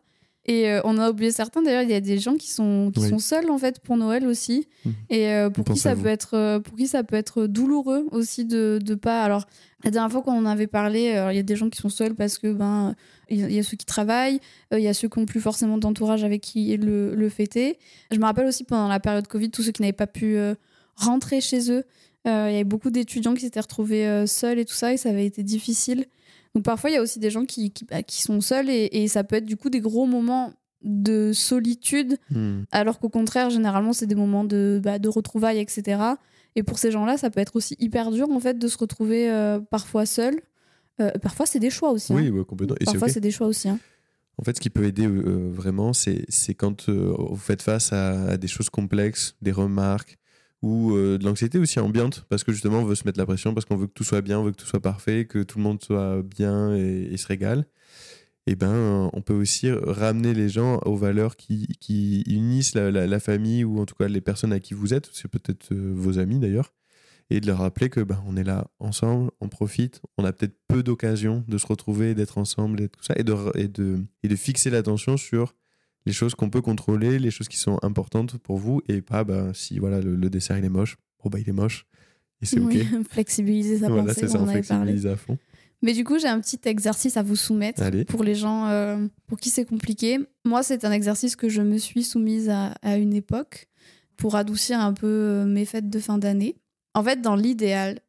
Et 0.48 0.70
euh, 0.70 0.80
on 0.84 1.00
a 1.00 1.10
oublié 1.10 1.32
certains. 1.32 1.64
D'ailleurs, 1.64 1.82
il 1.82 1.90
y 1.90 1.94
a 1.96 2.02
des 2.02 2.20
gens 2.20 2.36
qui 2.36 2.52
sont 2.52 2.92
qui 2.94 3.00
Oui. 3.02 3.10
sont 3.10 3.18
seuls 3.18 3.50
en 3.50 3.58
fait 3.58 3.80
pour 3.80 3.98
Noël 3.98 4.28
aussi, 4.28 4.68
Mhm. 4.86 4.94
et 5.10 5.30
euh, 5.30 5.50
pour 5.50 5.66
On 5.68 5.74
qui 5.74 5.80
ça 5.80 5.96
peut 5.96 6.06
être 6.08 6.60
pour 6.60 6.76
qui 6.78 6.86
ça 6.88 7.04
peut 7.04 7.16
être 7.16 7.48
douloureux 7.48 8.06
aussi 8.12 8.46
de 8.46 8.80
de 8.84 8.94
pas. 8.96 9.24
Alors 9.24 9.48
la 9.84 9.90
dernière 9.90 10.12
fois 10.12 10.22
qu'on 10.22 10.38
en 10.38 10.46
avait 10.46 10.68
parlé, 10.68 11.14
euh, 11.16 11.34
il 11.34 11.36
y 11.36 11.40
a 11.40 11.44
des 11.44 11.56
gens 11.56 11.70
qui 11.70 11.82
sont 11.82 11.90
seuls 11.90 12.14
parce 12.14 12.38
que 12.38 12.54
ben 12.54 12.94
il 13.28 13.52
y 13.52 13.58
a- 13.58 13.64
ceux 13.64 13.76
qui 13.76 13.88
travaillent, 13.88 14.40
il 14.72 14.80
y 14.82 14.88
a 14.88 14.94
ceux 14.94 15.10
qui 15.10 15.20
n'ont 15.20 15.26
plus 15.26 15.42
forcément 15.42 15.80
d'entourage 15.80 16.24
avec 16.24 16.42
qui 16.42 16.78
le, 16.78 17.16
le 17.16 17.30
fêter. 17.30 17.80
Je 18.12 18.20
me 18.20 18.26
rappelle 18.26 18.46
aussi 18.46 18.64
pendant 18.64 18.88
la 18.88 19.00
période 19.00 19.26
Covid, 19.28 19.50
tous 19.50 19.64
ceux 19.64 19.72
qui 19.72 19.82
n'avaient 19.82 19.94
pas 19.94 20.06
pu 20.06 20.38
euh, 20.38 20.54
rentrer 20.96 21.42
chez 21.42 21.72
eux, 21.72 21.84
euh, 22.27 22.48
il 22.50 22.53
y 22.53 22.55
avait 22.55 22.63
beaucoup 22.63 22.89
d'étudiants 22.91 23.34
qui 23.34 23.41
s'étaient 23.41 23.60
retrouvés 23.60 24.08
euh, 24.08 24.25
seuls 24.25 24.60
et 24.60 24.65
tout 24.65 24.74
ça, 24.74 24.94
et 24.94 24.98
ça 24.98 25.10
avait 25.10 25.25
été 25.25 25.44
difficile. 25.44 26.05
Donc 26.55 26.63
parfois, 26.63 26.89
il 26.89 26.94
y 26.94 26.98
a 26.98 27.01
aussi 27.01 27.20
des 27.20 27.29
gens 27.29 27.46
qui, 27.46 27.72
qui, 27.72 27.86
bah, 27.86 28.01
qui 28.03 28.22
sont 28.22 28.41
seuls, 28.41 28.70
et, 28.70 28.89
et 28.91 29.08
ça 29.08 29.24
peut 29.24 29.36
être 29.36 29.46
du 29.46 29.58
coup 29.58 29.70
des 29.70 29.82
gros 29.82 30.05
moments 30.05 30.53
de 30.84 31.32
solitude, 31.34 32.17
Hmm. 32.29 32.62
alors 32.72 33.00
qu'au 33.00 33.10
contraire, 33.10 33.50
généralement, 33.50 33.91
c'est 33.94 34.05
des 34.08 34.15
moments 34.15 34.44
de, 34.44 34.79
bah, 34.84 35.00
de 35.00 35.10
retrouvailles, 35.10 35.60
etc. 35.60 36.01
Et 36.55 36.63
pour 36.63 36.77
ces 36.79 36.91
gens-là, 36.91 37.17
ça 37.17 37.29
peut 37.29 37.39
être 37.41 37.55
aussi 37.55 37.75
hyper 37.79 38.12
dur, 38.12 38.29
en 38.32 38.39
fait, 38.39 38.58
de 38.58 38.67
se 38.67 38.77
retrouver 38.77 39.29
euh, 39.29 39.60
parfois 39.60 40.05
seul. 40.05 40.39
Parfois, 41.22 41.46
c'est 41.46 41.60
des 41.60 41.70
choix 41.70 41.91
aussi. 41.91 42.13
hein. 42.13 42.15
Oui, 42.15 42.29
ouais, 42.29 42.46
complètement. 42.46 42.77
Et 42.79 42.86
Parfois, 42.86 43.10
c'est 43.10 43.20
des 43.20 43.32
choix 43.32 43.48
aussi. 43.48 43.67
hein. 43.67 43.79
En 44.38 44.44
fait, 44.46 44.55
ce 44.55 44.62
qui 44.62 44.70
peut 44.70 44.86
aider 44.86 45.08
vraiment, 45.08 45.91
c'est 45.91 46.24
c'est 46.29 46.53
quand 46.53 46.89
vous 46.89 47.36
faites 47.36 47.62
face 47.62 47.91
à, 47.91 48.29
à 48.29 48.38
des 48.38 48.48
choses 48.48 48.70
complexes, 48.70 49.36
des 49.41 49.51
remarques 49.51 50.17
ou 50.66 50.96
euh, 50.96 51.20
de 51.20 51.24
l'anxiété 51.24 51.60
aussi 51.60 51.80
ambiante, 51.80 52.26
parce 52.28 52.44
que 52.44 52.52
justement, 52.52 52.80
on 52.80 52.86
veut 52.86 52.96
se 52.96 53.04
mettre 53.06 53.20
la 53.20 53.28
pression, 53.28 53.54
parce 53.54 53.66
qu'on 53.66 53.76
veut 53.76 53.86
que 53.86 53.94
tout 53.94 54.04
soit 54.04 54.22
bien, 54.22 54.40
on 54.40 54.44
veut 54.44 54.52
que 54.52 54.58
tout 54.58 54.66
soit 54.66 54.82
parfait, 54.82 55.26
que 55.26 55.44
tout 55.44 55.60
le 55.60 55.64
monde 55.64 55.80
soit 55.84 56.24
bien 56.24 56.74
et, 56.74 57.16
se 57.18 57.28
régale. 57.28 57.68
Et 58.48 58.56
ben, 58.56 58.72
euh, 58.72 59.10
on 59.14 59.22
peut 59.22 59.36
aussi 59.36 59.70
ramener 59.70 60.34
les 60.34 60.50
gens 60.50 60.80
aux 60.86 60.96
valeurs 60.96 61.36
qui, 61.36 61.68
qui 61.80 62.22
unissent 62.22 62.74
la, 62.74 63.20
famille 63.20 63.64
ou 63.64 63.80
en 63.80 63.86
tout 63.86 63.94
cas 63.94 64.08
les 64.08 64.22
personnes 64.22 64.54
à 64.54 64.60
qui 64.60 64.74
vous 64.74 64.96
êtes, 64.96 65.08
c'est 65.14 65.28
peut-être 65.28 65.72
euh, 65.72 65.94
vos 65.96 66.18
amis 66.18 66.40
d'ailleurs, 66.40 66.74
et 67.30 67.42
de 67.42 67.46
leur 67.46 67.60
rappeler 67.60 67.90
que 67.90 68.00
ben, 68.00 68.24
on 68.26 68.36
est 68.36 68.44
là 68.44 68.68
ensemble, 68.80 69.30
on 69.42 69.50
profite, 69.50 70.02
on 70.18 70.26
a 70.26 70.34
peut-être 70.34 70.56
peu 70.68 70.82
d'occasions 70.82 71.44
de 71.48 71.60
se 71.60 71.68
retrouver, 71.68 72.16
d'être 72.16 72.40
ensemble 72.40 72.82
et 73.16 73.24
de, 73.24 73.52
et 73.56 73.68
de, 73.68 74.04
et 74.24 74.28
de 74.28 74.36
fixer 74.36 74.72
l'attention 74.72 75.16
sur 75.16 75.54
les 76.06 76.14
choses 76.14 76.36
qu'on 76.36 76.50
peut 76.50 76.62
contrôler, 76.62 77.20
les 77.20 77.32
choses 77.32 77.48
qui 77.48 77.58
sont 77.58 77.80
importantes 77.84 78.38
pour 78.38 78.58
vous, 78.58 78.82
et 78.88 79.02
pas 79.02 79.24
ben, 79.24 79.54
si 79.54 79.80
voilà 79.80 80.02
le, 80.02 80.16
le 80.16 80.30
dessert 80.30 80.58
il 80.58 80.66
est 80.66 80.70
moche, 80.70 80.98
bon 81.24 81.30
bah 81.30 81.40
il 81.40 81.50
est 81.50 81.54
moche, 81.54 81.86
et 82.42 82.46
c'est 82.46 82.60
Oui, 82.60 82.82
ok. 82.94 83.08
Flexibiliser 83.12 83.80
sa 83.80 83.88
Voilà, 83.90 84.14
pensée, 84.14 84.28
ça, 84.28 84.40
on 84.42 84.46
flexibilise 84.48 85.08
à 85.08 85.16
fond. 85.16 85.38
Mais 85.82 85.94
du 85.94 86.04
coup, 86.04 86.18
j'ai 86.18 86.28
un 86.28 86.40
petit 86.40 86.60
exercice 86.66 87.16
à 87.18 87.22
vous 87.24 87.36
soumettre 87.36 87.82
Allez. 87.84 88.06
pour 88.06 88.24
les 88.24 88.34
gens 88.34 88.68
euh, 88.70 89.08
pour 89.28 89.38
qui 89.40 89.50
c'est 89.50 89.66
compliqué. 89.66 90.20
Moi, 90.46 90.64
c'est 90.64 90.84
un 90.86 90.92
exercice 90.92 91.36
que 91.36 91.50
je 91.50 91.62
me 91.62 91.78
suis 91.78 92.04
soumise 92.04 92.50
à, 92.50 92.68
à 92.82 92.98
une 92.98 93.14
époque 93.14 93.68
pour 94.18 94.36
adoucir 94.36 94.80
un 94.80 94.94
peu 94.94 95.06
euh, 95.08 95.46
mes 95.46 95.66
fêtes 95.66 95.90
de 95.90 96.00
fin 96.00 96.18
d'année. 96.18 96.56
En 96.94 97.04
fait, 97.04 97.22
dans 97.22 97.36
l'idéal, 97.36 98.00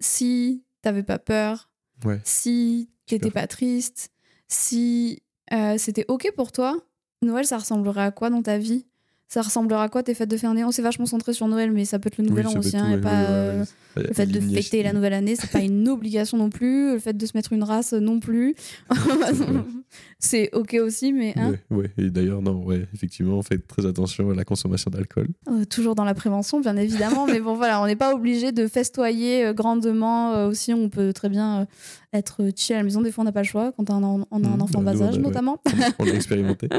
si 0.00 0.64
t'avais 0.80 1.02
pas 1.02 1.18
peur, 1.18 1.70
Ouais. 2.04 2.20
si 2.24 2.88
t'étais 3.06 3.30
pas 3.30 3.46
triste, 3.46 4.10
si 4.48 5.22
euh, 5.52 5.76
c'était 5.78 6.04
ok 6.08 6.32
pour 6.34 6.50
toi, 6.50 6.76
Noël, 7.22 7.46
ça 7.46 7.58
ressemblerait 7.58 8.02
à 8.02 8.10
quoi 8.10 8.28
dans 8.30 8.42
ta 8.42 8.58
vie? 8.58 8.86
Ça 9.32 9.40
ressemblerait 9.40 9.84
à 9.84 9.88
quoi 9.88 10.02
tes 10.02 10.12
fêtes 10.12 10.28
de 10.28 10.36
fin 10.36 10.48
d'année? 10.48 10.62
On 10.62 10.72
s'est 10.72 10.82
vachement 10.82 11.06
centré 11.06 11.32
sur 11.32 11.48
Noël, 11.48 11.72
mais 11.72 11.86
ça 11.86 11.98
peut 11.98 12.08
être 12.08 12.18
le 12.18 12.24
nouvel 12.24 12.46
Oui, 12.48 12.54
an 12.54 12.58
aussi. 12.58 12.76
hein, 12.76 12.98
et 12.98 13.00
pas, 13.00 13.22
euh, 13.30 13.64
ouais. 13.96 14.02
Le 14.08 14.12
fait 14.12 14.26
de 14.26 14.38
fêter 14.38 14.82
la 14.82 14.92
nouvelle 14.92 15.14
année, 15.14 15.36
c'est 15.36 15.50
pas 15.50 15.60
une 15.60 15.88
obligation 15.88 16.36
non 16.36 16.50
plus. 16.50 16.92
Le 16.92 16.98
fait 16.98 17.16
de 17.16 17.24
se 17.24 17.32
mettre 17.34 17.54
une 17.54 17.62
race 17.62 17.94
non 17.94 18.20
plus. 18.20 18.54
c'est 20.18 20.50
ok 20.52 20.76
aussi, 20.82 21.14
mais 21.14 21.32
hein, 21.38 21.54
Ouais, 21.70 21.78
ouais. 21.78 21.90
Et 21.96 22.10
d'ailleurs, 22.10 22.42
non, 22.42 22.62
ouais, 22.62 22.86
effectivement, 22.92 23.40
faites 23.40 23.66
très 23.66 23.86
attention 23.86 24.30
à 24.30 24.34
la 24.34 24.44
consommation 24.44 24.90
d'alcool. 24.90 25.28
euh, 25.48 25.64
toujours 25.64 25.94
dans 25.94 26.04
la 26.04 26.12
prévention, 26.12 26.60
bien 26.60 26.76
évidemment. 26.76 27.26
mais 27.26 27.40
bon, 27.40 27.54
voilà, 27.54 27.80
on 27.80 27.86
n'est 27.86 27.96
pas 27.96 28.14
obligé 28.14 28.52
de 28.52 28.66
festoyer 28.66 29.46
euh, 29.46 29.52
grandement. 29.54 30.46
aussi, 30.46 30.74
on 30.74 30.90
peut 30.90 31.14
très 31.14 31.30
bien 31.30 31.66
être 32.12 32.42
chill 32.54 32.74
à 32.74 32.78
la 32.80 32.84
maison. 32.84 33.00
Des 33.00 33.10
fois, 33.10 33.22
on 33.22 33.24
n'a 33.24 33.32
pas 33.32 33.40
le 33.42 33.48
choix 33.48 33.72
quand 33.72 33.88
on 33.88 33.94
a 33.94 34.06
un, 34.06 34.26
on 34.30 34.44
a 34.44 34.48
un 34.48 34.60
enfant 34.60 34.82
bas 34.82 35.00
âge, 35.02 35.18
notamment. 35.18 35.58
On 35.98 36.04
l'a 36.04 36.14
expérimenté. 36.14 36.68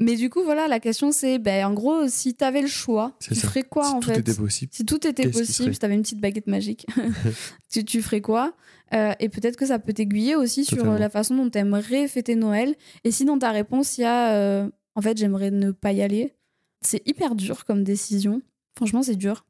Mais 0.00 0.14
du 0.16 0.30
coup, 0.30 0.42
voilà, 0.44 0.68
la 0.68 0.78
question 0.78 1.10
c'est, 1.10 1.38
ben, 1.38 1.66
en 1.66 1.74
gros, 1.74 2.06
si 2.08 2.34
t'avais 2.34 2.62
le 2.62 2.68
choix, 2.68 3.16
tu 3.20 3.34
ça. 3.34 3.48
ferais 3.48 3.64
quoi 3.64 3.84
si 3.84 3.90
en 3.94 4.00
tout 4.00 4.10
fait 4.10 4.20
était 4.20 4.34
possible. 4.34 4.70
Si 4.72 4.84
tout 4.86 5.04
était 5.06 5.28
possible, 5.28 5.72
si 5.74 5.78
t'avais 5.80 5.94
une 5.94 6.02
petite 6.02 6.20
baguette 6.20 6.46
magique, 6.46 6.86
tu, 7.70 7.84
tu 7.84 8.00
ferais 8.02 8.20
quoi 8.20 8.52
Euh, 8.94 9.12
Et 9.20 9.28
peut-être 9.28 9.56
que 9.56 9.66
ça 9.66 9.78
peut 9.78 9.92
t'aiguiller 9.92 10.36
aussi 10.36 10.64
sur 10.64 10.76
Totalement. 10.78 10.96
euh, 10.96 10.98
la 11.00 11.10
façon 11.10 11.34
dont 11.36 11.50
t'aimerais 11.50 12.06
fêter 12.08 12.36
Noël. 12.36 12.74
Et 13.04 13.10
si 13.10 13.24
dans 13.24 13.38
ta 13.38 13.50
réponse, 13.50 13.98
il 13.98 14.02
y 14.02 14.04
a 14.04 14.32
euh, 14.34 14.68
en 14.94 15.02
fait, 15.02 15.18
j'aimerais 15.18 15.50
ne 15.50 15.72
pas 15.72 15.92
y 15.92 16.00
aller, 16.00 16.34
c'est 16.80 17.02
hyper 17.06 17.34
dur 17.34 17.64
comme 17.64 17.82
décision. 17.84 18.40
Franchement, 18.76 19.02
c'est 19.02 19.16
dur. 19.16 19.44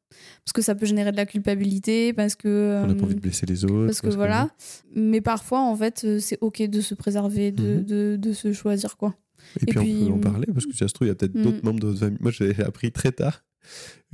Parce 0.45 0.53
que 0.55 0.63
ça 0.63 0.75
peut 0.75 0.87
générer 0.87 1.13
de 1.13 1.17
la 1.19 1.27
culpabilité, 1.27 2.15
parce 2.15 2.35
que. 2.35 2.81
On 2.83 2.87
n'a 2.87 2.95
pas 2.95 3.05
envie 3.05 3.15
de 3.15 3.21
blesser 3.21 3.45
les 3.45 3.65
autres. 3.67 3.85
parce 3.87 4.01
que 4.01 4.09
voilà. 4.09 4.49
Mais 4.97 5.21
parfois, 5.21 5.61
en 5.61 5.77
fait, 5.77 6.19
c'est 6.21 6.39
ok 6.41 6.63
de 6.63 6.81
se 6.81 6.95
préserver, 6.95 7.53
de, 7.53 7.75
Mhm. 7.77 7.85
de, 7.85 8.17
de 8.19 8.33
se 8.33 8.53
choisir, 8.55 8.97
quoi. 8.97 9.15
Et, 9.61 9.67
puis, 9.67 9.79
puis, 9.81 9.95
on 10.03 10.07
peut 10.07 10.13
en 10.13 10.15
hum. 10.15 10.21
parler 10.21 10.47
parce 10.53 10.67
que 10.67 10.73
si 10.73 10.79
ça 10.79 10.89
se 10.89 10.93
trouve, 10.95 11.07
il 11.07 11.11
y 11.11 11.13
a 11.13 11.15
peut-être 11.15 11.35
Mm. 11.35 11.43
d'autres 11.43 11.65
membres 11.65 11.81
de 11.81 11.87
votre 11.89 11.99
famille. 12.01 12.19
Moi, 12.21 12.31
j'ai 12.31 12.51
appris 12.63 12.93
très 12.93 13.13
tard 13.13 13.45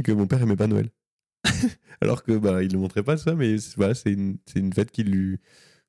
que 0.02 0.12
mon 0.12 0.26
père 0.26 0.40
aimait 0.42 0.56
pas 0.56 0.66
Noël. 0.66 0.90
Alors 2.00 2.22
que 2.22 2.32
bah, 2.36 2.62
il 2.62 2.72
ne 2.72 2.78
montrait 2.78 3.02
pas 3.02 3.16
ça, 3.16 3.34
mais 3.34 3.58
c'est- 3.58 3.76
voilà, 3.76 3.94
c'est 3.94 4.12
une, 4.12 4.38
une 4.56 4.72
fête 4.72 4.90
qui 4.90 5.04
lui. 5.04 5.38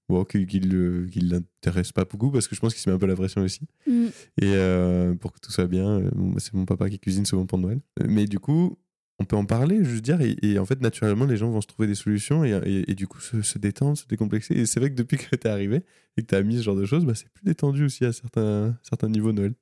Bon, 0.08 0.24
qui, 0.24 0.46
qui 0.46 0.60
l'intéresse 0.60 1.92
pas 1.92 2.06
beaucoup 2.06 2.30
parce 2.30 2.48
que 2.48 2.54
je 2.56 2.62
pense 2.62 2.76
qu'il 2.76 2.82
se 2.84 2.88
met 2.88 2.96
un 2.96 3.00
peu 3.00 3.08
la 3.08 3.16
pression 3.16 3.42
aussi. 3.42 3.62
Mm. 3.88 4.06
Et 4.40 4.54
euh, 4.54 5.16
pour 5.16 5.34
que 5.34 5.40
tout 5.40 5.52
soit 5.52 5.66
bien, 5.66 5.88
euh, 6.00 6.12
bon, 6.14 6.36
c'est 6.38 6.54
mon 6.54 6.66
papa 6.66 6.92
qui 6.92 7.00
cuisine 7.00 7.26
souvent 7.26 7.48
pour 7.48 7.58
Noël. 7.58 7.80
Euh, 8.00 8.06
Mais 8.08 8.26
du 8.26 8.38
coup, 8.38 8.78
on 9.20 9.26
peut 9.26 9.36
en 9.38 9.46
parler, 9.46 9.78
je 9.78 9.90
veux 9.90 10.02
dire, 10.02 10.20
et, 10.22 10.36
et 10.42 10.60
en 10.60 10.66
fait, 10.66 10.82
naturellement, 10.82 11.26
les 11.26 11.38
gens 11.38 11.50
vont 11.50 11.62
se 11.62 11.68
trouver 11.68 11.88
des 11.88 11.96
solutions 11.96 12.44
et, 12.44 12.52
et- 12.66 12.92
et 12.92 12.96
du 12.96 13.08
coup 13.08 13.20
se, 13.22 13.42
se 13.42 13.58
détendre, 13.58 13.98
se 13.98 14.06
décomplexer. 14.08 14.54
Et 14.56 14.66
c'est 14.66 14.80
vrai 14.80 14.90
que 14.90 14.96
depuis 14.96 15.18
que 15.18 15.36
t'es 15.36 15.48
arrivé 15.50 15.84
et 16.18 16.22
que 16.22 16.28
t'as 16.28 16.42
mis 16.42 16.58
ce 16.58 16.64
genre 16.64 16.76
de 16.76 16.86
choses, 16.86 17.06
bah, 17.06 17.14
c'est 17.16 17.30
plus 17.30 17.44
détendu 17.46 17.86
aussi 17.86 18.04
à 18.06 18.12
certains, 18.12 18.78
certains 18.84 19.08
niveaux 19.10 19.32
Noël. 19.32 19.54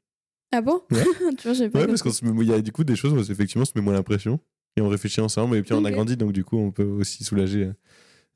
Ah 0.51 0.61
bon? 0.61 0.81
Ouais. 0.91 1.03
Tu 1.37 1.43
vois, 1.43 1.53
j'ai 1.53 1.69
pas 1.69 1.79
Ouais, 1.81 1.87
parce 1.87 2.01
qu'on 2.01 2.11
se 2.11 2.25
met- 2.25 2.43
il 2.43 2.49
y 2.49 2.53
a 2.53 2.61
du 2.61 2.71
coup 2.71 2.83
des 2.83 2.95
choses 2.95 3.13
où 3.13 3.19
effectivement 3.31 3.61
on 3.63 3.65
se 3.65 3.73
met 3.75 3.81
moins 3.81 3.93
l'impression 3.93 4.39
et 4.75 4.81
on 4.81 4.89
réfléchit 4.89 5.21
ensemble 5.21 5.55
et 5.57 5.61
puis 5.63 5.73
on 5.73 5.85
a 5.85 5.91
grandi 5.91 6.17
donc 6.17 6.31
du 6.31 6.43
coup 6.43 6.57
on 6.57 6.71
peut 6.71 6.83
aussi 6.83 7.23
soulager 7.23 7.69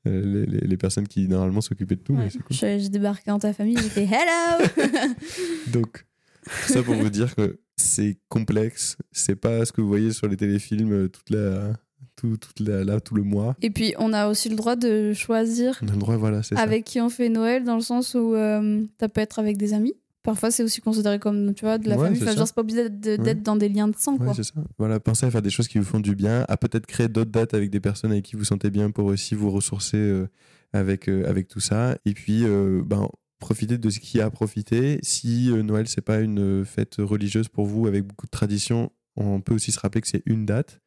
euh, 0.06 0.22
les, 0.24 0.46
les- 0.46 0.66
les 0.68 0.76
personnes 0.76 1.06
qui 1.08 1.26
normalement 1.28 1.60
s'occupaient 1.60 1.96
de 1.96 2.00
tout. 2.02 2.12
Ouais. 2.14 2.24
mais 2.24 2.30
c'est 2.30 2.38
cool. 2.42 2.56
J'ai 2.56 2.78
j'ai 2.78 2.88
débarqué 2.90 3.24
dans 3.30 3.38
ta 3.40 3.52
famille, 3.52 3.76
j'ai 3.76 3.88
fait 3.88 4.04
hello 4.04 4.64
Donc, 5.72 6.04
tout 6.44 6.72
ça 6.72 6.82
pour 6.82 6.94
vous 6.94 7.10
dire 7.10 7.34
que 7.34 7.58
c'est 7.78 8.18
complexe, 8.28 8.96
c'est 9.12 9.36
pas 9.36 9.64
ce 9.64 9.72
que 9.72 9.80
vous 9.80 9.88
voyez 9.88 10.12
sur 10.12 10.26
les 10.28 10.36
téléfilms 10.36 10.92
euh, 10.92 11.08
toute 11.08 11.30
la, 11.30 11.72
tout, 12.16 12.36
toute 12.36 12.60
la, 12.60 12.82
là, 12.84 13.00
tout 13.00 13.14
le 13.14 13.22
mois. 13.22 13.56
Et 13.62 13.70
puis, 13.70 13.94
on 13.98 14.12
a 14.12 14.28
aussi 14.28 14.48
le 14.48 14.56
droit 14.56 14.76
de 14.76 15.12
choisir 15.14 15.78
On 15.82 15.88
a 15.88 15.92
le 15.92 15.98
droit, 15.98 16.16
voilà, 16.16 16.42
ça. 16.42 16.56
avec 16.58 16.84
qui 16.84 17.00
on 17.00 17.08
fait 17.08 17.28
Noël, 17.28 17.64
dans 17.64 17.76
le 17.76 17.80
sens 17.80 18.14
où 18.14 18.34
euh, 18.34 18.82
ça 19.00 19.08
peut 19.08 19.20
être 19.20 19.38
avec 19.38 19.56
des 19.56 19.72
amis. 19.74 19.94
Parfois, 20.24 20.50
c'est 20.50 20.62
aussi 20.64 20.80
considéré 20.80 21.18
comme, 21.20 21.54
tu 21.54 21.64
vois, 21.64 21.78
de 21.78 21.88
la 21.88 21.96
Ouais, 21.96 22.04
famille. 22.06 22.18
c'est 22.18 22.24
Enfin, 22.24 22.32
ça. 22.32 22.38
genre, 22.38 22.46
c'est 22.48 22.54
pas 22.54 22.60
obligé 22.62 22.90
d'être 22.90 23.22
Ouais. 23.24 23.34
dans 23.36 23.56
des 23.56 23.68
liens 23.68 23.88
de 23.88 23.94
sang, 23.96 24.14
Ouais, 24.18 24.24
quoi. 24.26 24.34
c'est 24.34 24.42
ça. 24.42 24.54
Voilà, 24.76 24.98
pensez 25.00 25.24
à 25.24 25.30
faire 25.30 25.40
des 25.42 25.48
choses 25.50 25.68
qui 25.68 25.78
vous 25.78 25.84
font 25.84 26.00
du 26.00 26.14
bien, 26.16 26.44
à 26.48 26.56
peut-être 26.56 26.84
créer 26.86 27.08
d'autres 27.08 27.30
dates 27.30 27.54
avec 27.54 27.70
des 27.70 27.80
personnes 27.80 28.10
avec 28.10 28.24
qui 28.24 28.36
vous 28.36 28.44
sentez 28.44 28.68
bien 28.70 28.90
pour 28.90 29.06
aussi 29.06 29.34
vous 29.36 29.50
ressourcer 29.50 29.96
euh, 29.96 30.26
avec, 30.72 31.08
euh, 31.08 31.24
avec 31.26 31.46
tout 31.48 31.60
ça. 31.60 31.96
Et 32.04 32.12
puis, 32.14 32.44
ben, 32.84 33.08
profitez 33.38 33.78
de 33.78 33.90
ce 33.90 34.00
qu'il 34.00 34.18
y 34.18 34.20
a 34.22 34.26
à 34.26 34.30
profiter. 34.30 34.98
Si 35.02 35.50
euh, 35.50 35.62
Noël, 35.62 35.88
c'est 35.88 36.00
pas 36.00 36.20
une 36.20 36.64
fête 36.64 36.96
religieuse 36.98 37.48
pour 37.48 37.66
vous 37.66 37.86
avec 37.86 38.04
beaucoup 38.04 38.26
de 38.26 38.30
traditions, 38.30 38.90
on 39.16 39.40
peut 39.40 39.54
aussi 39.54 39.72
se 39.72 39.78
rappeler 39.80 40.00
que 40.00 40.08
c'est 40.08 40.22
une 40.26 40.46
date. 40.46 40.80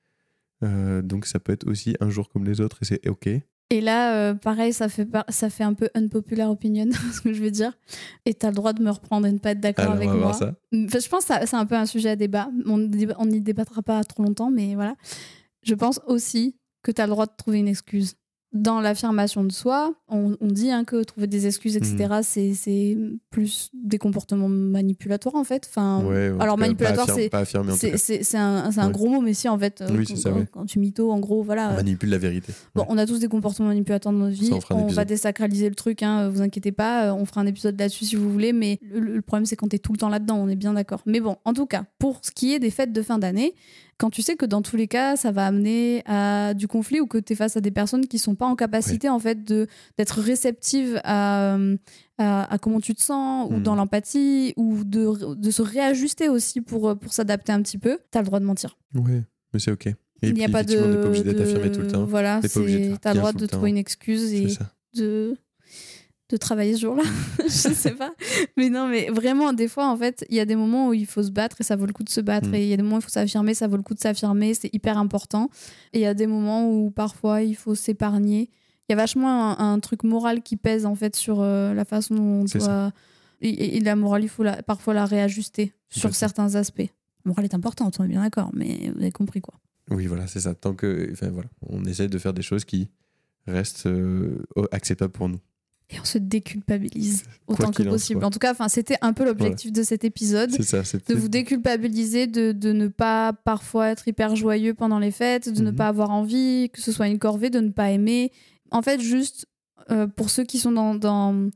Euh, 0.64 1.02
donc, 1.02 1.26
ça 1.26 1.40
peut 1.40 1.54
être 1.54 1.68
aussi 1.68 1.96
un 2.02 2.10
jour 2.10 2.30
comme 2.30 2.46
les 2.46 2.62
autres 2.62 2.78
et 2.82 2.86
c'est 2.86 3.08
OK. 3.10 3.28
Et 3.74 3.80
là, 3.80 4.16
euh, 4.18 4.34
pareil, 4.34 4.74
ça 4.74 4.90
fait, 4.90 5.06
par- 5.06 5.24
ça 5.30 5.50
fait 5.50 5.64
un 5.64 5.74
peu 5.74 5.90
unpopular 5.96 6.52
opinion, 6.52 6.90
ce 7.14 7.22
que 7.22 7.32
je 7.34 7.42
veux 7.42 7.52
dire. 7.52 7.72
Et 8.26 8.34
t'as 8.34 8.50
le 8.50 8.56
droit 8.56 8.74
de 8.74 8.84
me 8.84 8.90
reprendre 8.92 9.26
et 9.28 9.30
de 9.30 9.36
ne 9.36 9.40
pas 9.40 9.52
être 9.52 9.62
d'accord 9.62 9.92
avec 9.92 10.10
on 10.10 10.12
va 10.12 10.18
moi. 10.18 10.24
voir 10.28 10.36
ça. 10.38 10.54
Enfin, 10.76 11.00
je 11.00 11.08
pense 11.10 11.26
que 11.26 11.34
c'est 11.46 11.56
un 11.56 11.66
peu 11.66 11.76
un 11.76 11.86
sujet 11.86 12.10
à 12.10 12.16
débat. 12.18 12.50
On 12.66 12.78
déba- 12.78 13.16
on 13.18 13.26
n'y 13.28 13.40
débattra 13.42 13.82
pas 13.82 14.04
trop 14.04 14.24
longtemps, 14.24 14.52
mais 14.52 14.76
voilà. 14.76 14.96
Je 15.64 15.74
pense 15.74 16.00
aussi 16.06 16.58
que 16.84 16.92
tu 16.92 17.00
as 17.02 17.06
le 17.06 17.12
droit 17.12 17.26
de 17.28 17.32
trouver 17.38 17.60
une 17.60 17.68
excuse. 17.70 18.16
Dans 18.54 18.82
l'affirmation 18.82 19.46
de 19.46 19.52
soi, 19.52 19.94
on, 20.10 20.36
on 20.42 20.48
dit 20.48 20.72
hein, 20.72 20.84
que 20.84 21.02
trouver 21.04 21.28
des 21.28 21.48
excuses, 21.48 21.78
etc., 21.78 21.96
Mhm. 22.12 22.22
c'est- 22.54 22.98
plus 23.30 23.70
des 23.74 23.98
comportements 23.98 24.50
manipulatoires, 24.50 25.36
en 25.36 25.46
fait. 25.46 25.66
Enfin, 25.70 26.04
Ouais, 26.04 26.32
en 26.32 26.40
alors, 26.42 26.56
cas, 26.58 26.62
manipulatoire, 26.62 27.08
c'est 27.10 28.36
un, 28.36 28.70
un 28.76 28.86
Ouais. 28.88 28.92
gros 28.92 29.08
mot, 29.10 29.22
mais 29.22 29.34
si, 29.34 29.48
en 29.48 29.58
fait, 29.58 29.82
euh, 29.82 29.88
Oui, 29.92 30.06
quand, 30.06 30.18
ça, 30.18 30.32
ouais. 30.34 30.46
quand 30.52 30.66
tu 30.66 30.80
mytho, 30.80 31.12
en 31.12 31.20
gros, 31.20 31.44
voilà. 31.44 31.70
On 31.72 31.76
manipule 31.76 32.10
la 32.10 32.18
vérité. 32.18 32.52
Bon, 32.76 32.86
on 32.90 32.98
a 32.98 33.06
tous 33.06 33.20
des 33.20 33.28
comportements 33.30 33.70
manipulateurs 33.70 34.12
dans 34.12 34.20
notre 34.20 34.36
vie. 34.38 34.48
Ça, 34.50 34.58
on 34.76 34.88
va 34.88 35.06
désacraliser 35.06 35.70
le 35.70 35.76
truc, 35.76 36.04
hein, 36.04 36.28
vous 36.30 36.42
inquiétez 36.42 36.72
pas. 36.74 37.06
euh, 37.08 37.14
On 37.14 37.26
fera 37.26 37.42
un 37.42 37.46
épisode 37.48 37.80
là-dessus 37.80 38.06
si 38.06 38.16
vous 38.16 38.30
voulez. 38.32 38.52
Mais 38.54 38.80
le, 38.92 39.00
le 39.00 39.22
problème, 39.22 39.46
c'est 39.46 39.56
quand 39.56 39.68
t'es 39.70 39.80
tout 39.80 39.94
le 39.94 39.98
temps 39.98 40.10
là-dedans, 40.10 40.36
on 40.38 40.48
est 40.50 40.56
bien 40.56 40.74
d'accord. 40.74 41.02
Mais 41.06 41.20
bon, 41.22 41.38
en 41.46 41.54
tout 41.54 41.66
cas, 41.68 41.84
pour 42.00 42.20
ce 42.22 42.32
qui 42.32 42.54
est 42.54 42.60
des 42.60 42.70
fêtes 42.72 42.92
de 42.92 43.02
fin 43.02 43.18
d'année, 43.18 43.54
quand 44.02 44.10
tu 44.10 44.24
sais 44.24 44.36
que 44.36 44.48
dans 44.48 44.64
tous 44.64 44.76
les 44.78 44.88
cas, 44.88 45.16
ça 45.16 45.32
va 45.32 45.46
amener 45.46 46.02
à 46.08 46.56
du 46.56 46.68
conflit 46.68 47.00
ou 47.00 47.06
que 47.06 47.20
tu 47.20 47.34
es 47.34 47.36
face 47.36 47.56
à 47.56 47.62
des 47.62 47.70
personnes 47.70 48.08
qui 48.08 48.18
sont 48.18 48.34
pas 48.36 48.48
en 48.48 48.56
capacité, 48.56 49.08
en 49.10 49.20
fait, 49.20 49.44
de 49.44 49.68
d'être 49.98 50.20
réceptives 50.20 51.00
à, 51.04 51.54
euh, 51.56 51.78
à, 52.18 52.52
à 52.52 52.58
comment 52.58 52.80
tu 52.80 52.96
te 52.96 53.02
sens 53.02 53.48
ou 53.52 53.58
Mhm. 53.58 53.64
dans 53.64 53.76
l'empathie 53.76 54.54
ou 54.58 54.84
de, 54.84 55.36
de 55.36 55.52
se 55.52 55.62
réajuster 55.62 56.30
aussi 56.30 56.62
pour, 56.62 56.98
pour 56.98 57.14
s'adapter 57.14 57.52
un 57.52 57.62
petit 57.62 57.78
peu, 57.78 58.00
tu 58.12 58.18
as 58.18 58.22
le 58.22 58.26
droit 58.26 58.40
de 58.40 58.46
mentir. 58.46 58.76
Ouais, 58.96 59.22
mais 59.54 59.60
c'est 59.60 59.72
OK. 59.72 59.86
Et 59.88 59.96
Il 60.24 60.34
n'y 60.34 60.46
a 60.46 60.50
pas 60.50 60.64
de. 60.64 60.76
pas 60.78 61.08
obligé 61.08 61.24
d'être 61.24 61.42
affirmé 61.42 61.72
tout 61.72 61.82
le 61.82 61.88
temps. 61.88 62.06
Voilà, 62.06 62.42
t'as 63.02 63.14
le 63.14 63.20
droit 63.20 63.34
de 63.34 63.46
trouver 63.46 63.70
une 63.70 63.78
excuse 63.78 64.34
et 64.34 64.48
de 64.96 65.38
de 66.32 66.38
travailler 66.38 66.76
ce 66.76 66.82
jour-là. 66.82 67.04
je 67.44 67.50
sais 67.50 67.92
pas. 67.96 68.14
Mais 68.58 68.70
non, 68.70 68.88
mais 68.88 69.10
vraiment, 69.10 69.54
des 69.54 69.68
fois, 69.68 69.88
en 69.88 69.98
fait, 69.98 70.26
il 70.30 70.36
y 70.36 70.40
a 70.40 70.46
des 70.46 70.56
moments 70.56 70.90
où 70.90 70.94
il 70.94 71.06
faut 71.06 71.24
se 71.24 71.32
battre 71.32 71.58
et 71.62 71.64
ça 71.64 71.76
vaut 71.76 71.86
le 71.86 71.94
coup 71.94 72.04
de 72.04 72.10
se 72.10 72.22
battre. 72.22 72.50
Mm. 72.50 72.56
Et 72.56 72.64
il 72.64 72.70
y 72.70 72.74
a 72.74 72.78
des 72.78 72.84
moments 72.84 72.96
où 72.98 73.00
il 73.00 73.04
faut 73.04 73.10
s'affirmer, 73.10 73.54
ça 73.54 73.68
vaut 73.68 73.78
le 73.78 73.84
coup 73.84 73.94
de 73.94 74.00
s'affirmer, 74.00 74.54
c'est 74.54 74.74
hyper 74.74 74.98
important. 74.98 75.50
Et 75.94 76.00
il 76.00 76.02
y 76.02 76.06
a 76.06 76.14
des 76.14 76.28
moments 76.28 76.70
où 76.70 76.92
parfois 76.92 77.42
il 77.42 77.56
faut 77.56 77.76
s'épargner. 77.76 78.50
Il 78.90 78.92
y 78.92 78.94
a 78.94 78.96
vachement 78.96 79.58
un, 79.60 79.74
un 79.74 79.80
truc 79.80 80.04
moral 80.04 80.42
qui 80.42 80.58
pèse, 80.58 80.86
en 80.86 80.96
fait, 80.96 81.16
sur 81.16 81.40
euh, 81.42 81.74
la 81.74 81.86
façon 81.86 82.16
dont 82.16 82.46
on 82.54 82.58
doit. 82.58 82.92
Et, 83.42 83.78
et 83.78 83.80
la 83.80 83.96
morale, 83.96 84.24
il 84.24 84.30
faut 84.30 84.44
la- 84.44 84.62
parfois 84.62 84.94
la 84.94 85.06
réajuster 85.06 85.74
sur 85.90 86.14
certains 86.16 86.56
aspects. 86.56 86.90
La 87.26 87.30
morale 87.30 87.46
est 87.46 87.54
importante, 87.54 87.98
on 88.00 88.04
est 88.04 88.08
bien 88.08 88.22
d'accord, 88.22 88.50
mais 88.54 88.92
vous 88.94 89.02
avez 89.02 89.12
compris 89.12 89.42
quoi. 89.42 89.54
Oui, 89.90 90.08
voilà, 90.08 90.28
c'est 90.28 90.42
ça. 90.42 90.54
Tant 90.56 90.74
que, 90.74 91.10
enfin, 91.12 91.30
voilà, 91.30 91.50
on 91.68 91.84
essaie 91.86 92.08
de 92.08 92.18
faire 92.18 92.34
des 92.34 92.42
choses 92.44 92.66
qui 92.66 92.90
restent 93.48 93.88
euh, 93.88 94.44
acceptables 94.72 95.12
pour 95.12 95.28
nous. 95.30 95.40
Et 95.94 96.00
on 96.00 96.06
se 96.06 96.18
déculpabilise 96.18 97.24
Quoi 97.46 97.56
autant 97.68 97.72
que 97.72 97.84
possible. 97.84 98.24
En 98.24 98.30
tout 98.30 98.40
cas, 98.40 98.54
c'était 98.70 98.96
un 99.02 99.12
peu 99.14 99.26
l'objectif 99.26 99.72
de 99.74 99.84
cet 99.84 100.04
épisode. 100.06 100.50
C'est 100.52 100.64
ça. 100.64 100.84
C'est 100.86 101.06
de 101.10 101.16
vous 101.16 101.28
déculpabiliser, 101.28 102.28
de, 102.28 102.54
de 102.54 102.72
ne 102.72 102.88
pas 102.88 103.34
parfois 103.34 103.90
être 103.90 104.08
hyper 104.08 104.36
joyeux 104.38 104.74
pendant 104.74 105.00
les 105.00 105.12
fêtes, 105.12 105.50
de 105.54 105.62
ne 105.62 105.70
Mhm. 105.72 105.76
pas 105.76 105.88
avoir 105.90 106.12
envie, 106.12 106.70
que 106.72 106.80
ce 106.82 106.92
soit 106.94 107.08
une 107.08 107.20
corvée, 107.20 107.50
de 107.50 107.60
ne 107.60 107.70
pas 107.70 107.92
aimer. 107.92 108.32
En 108.72 108.82
fait, 108.82 109.02
juste 109.02 109.48
euh, 109.90 110.08
pour 110.08 110.30
ceux 110.30 110.44
qui 110.44 110.60
sont 110.60 110.72
dans, 110.72 110.96
dans 110.96 111.50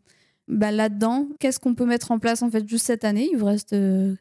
bah, 0.49 0.71
là-dedans, 0.71 1.29
qu'est-ce 1.39 1.59
qu'on 1.59 1.73
peut 1.73 1.85
mettre 1.85 2.11
en 2.11 2.19
place 2.19 2.41
en 2.41 2.51
fait 2.51 2.67
juste 2.67 2.85
cette 2.87 3.05
année? 3.05 3.29
Il 3.31 3.37
vous 3.37 3.45
reste 3.45 3.69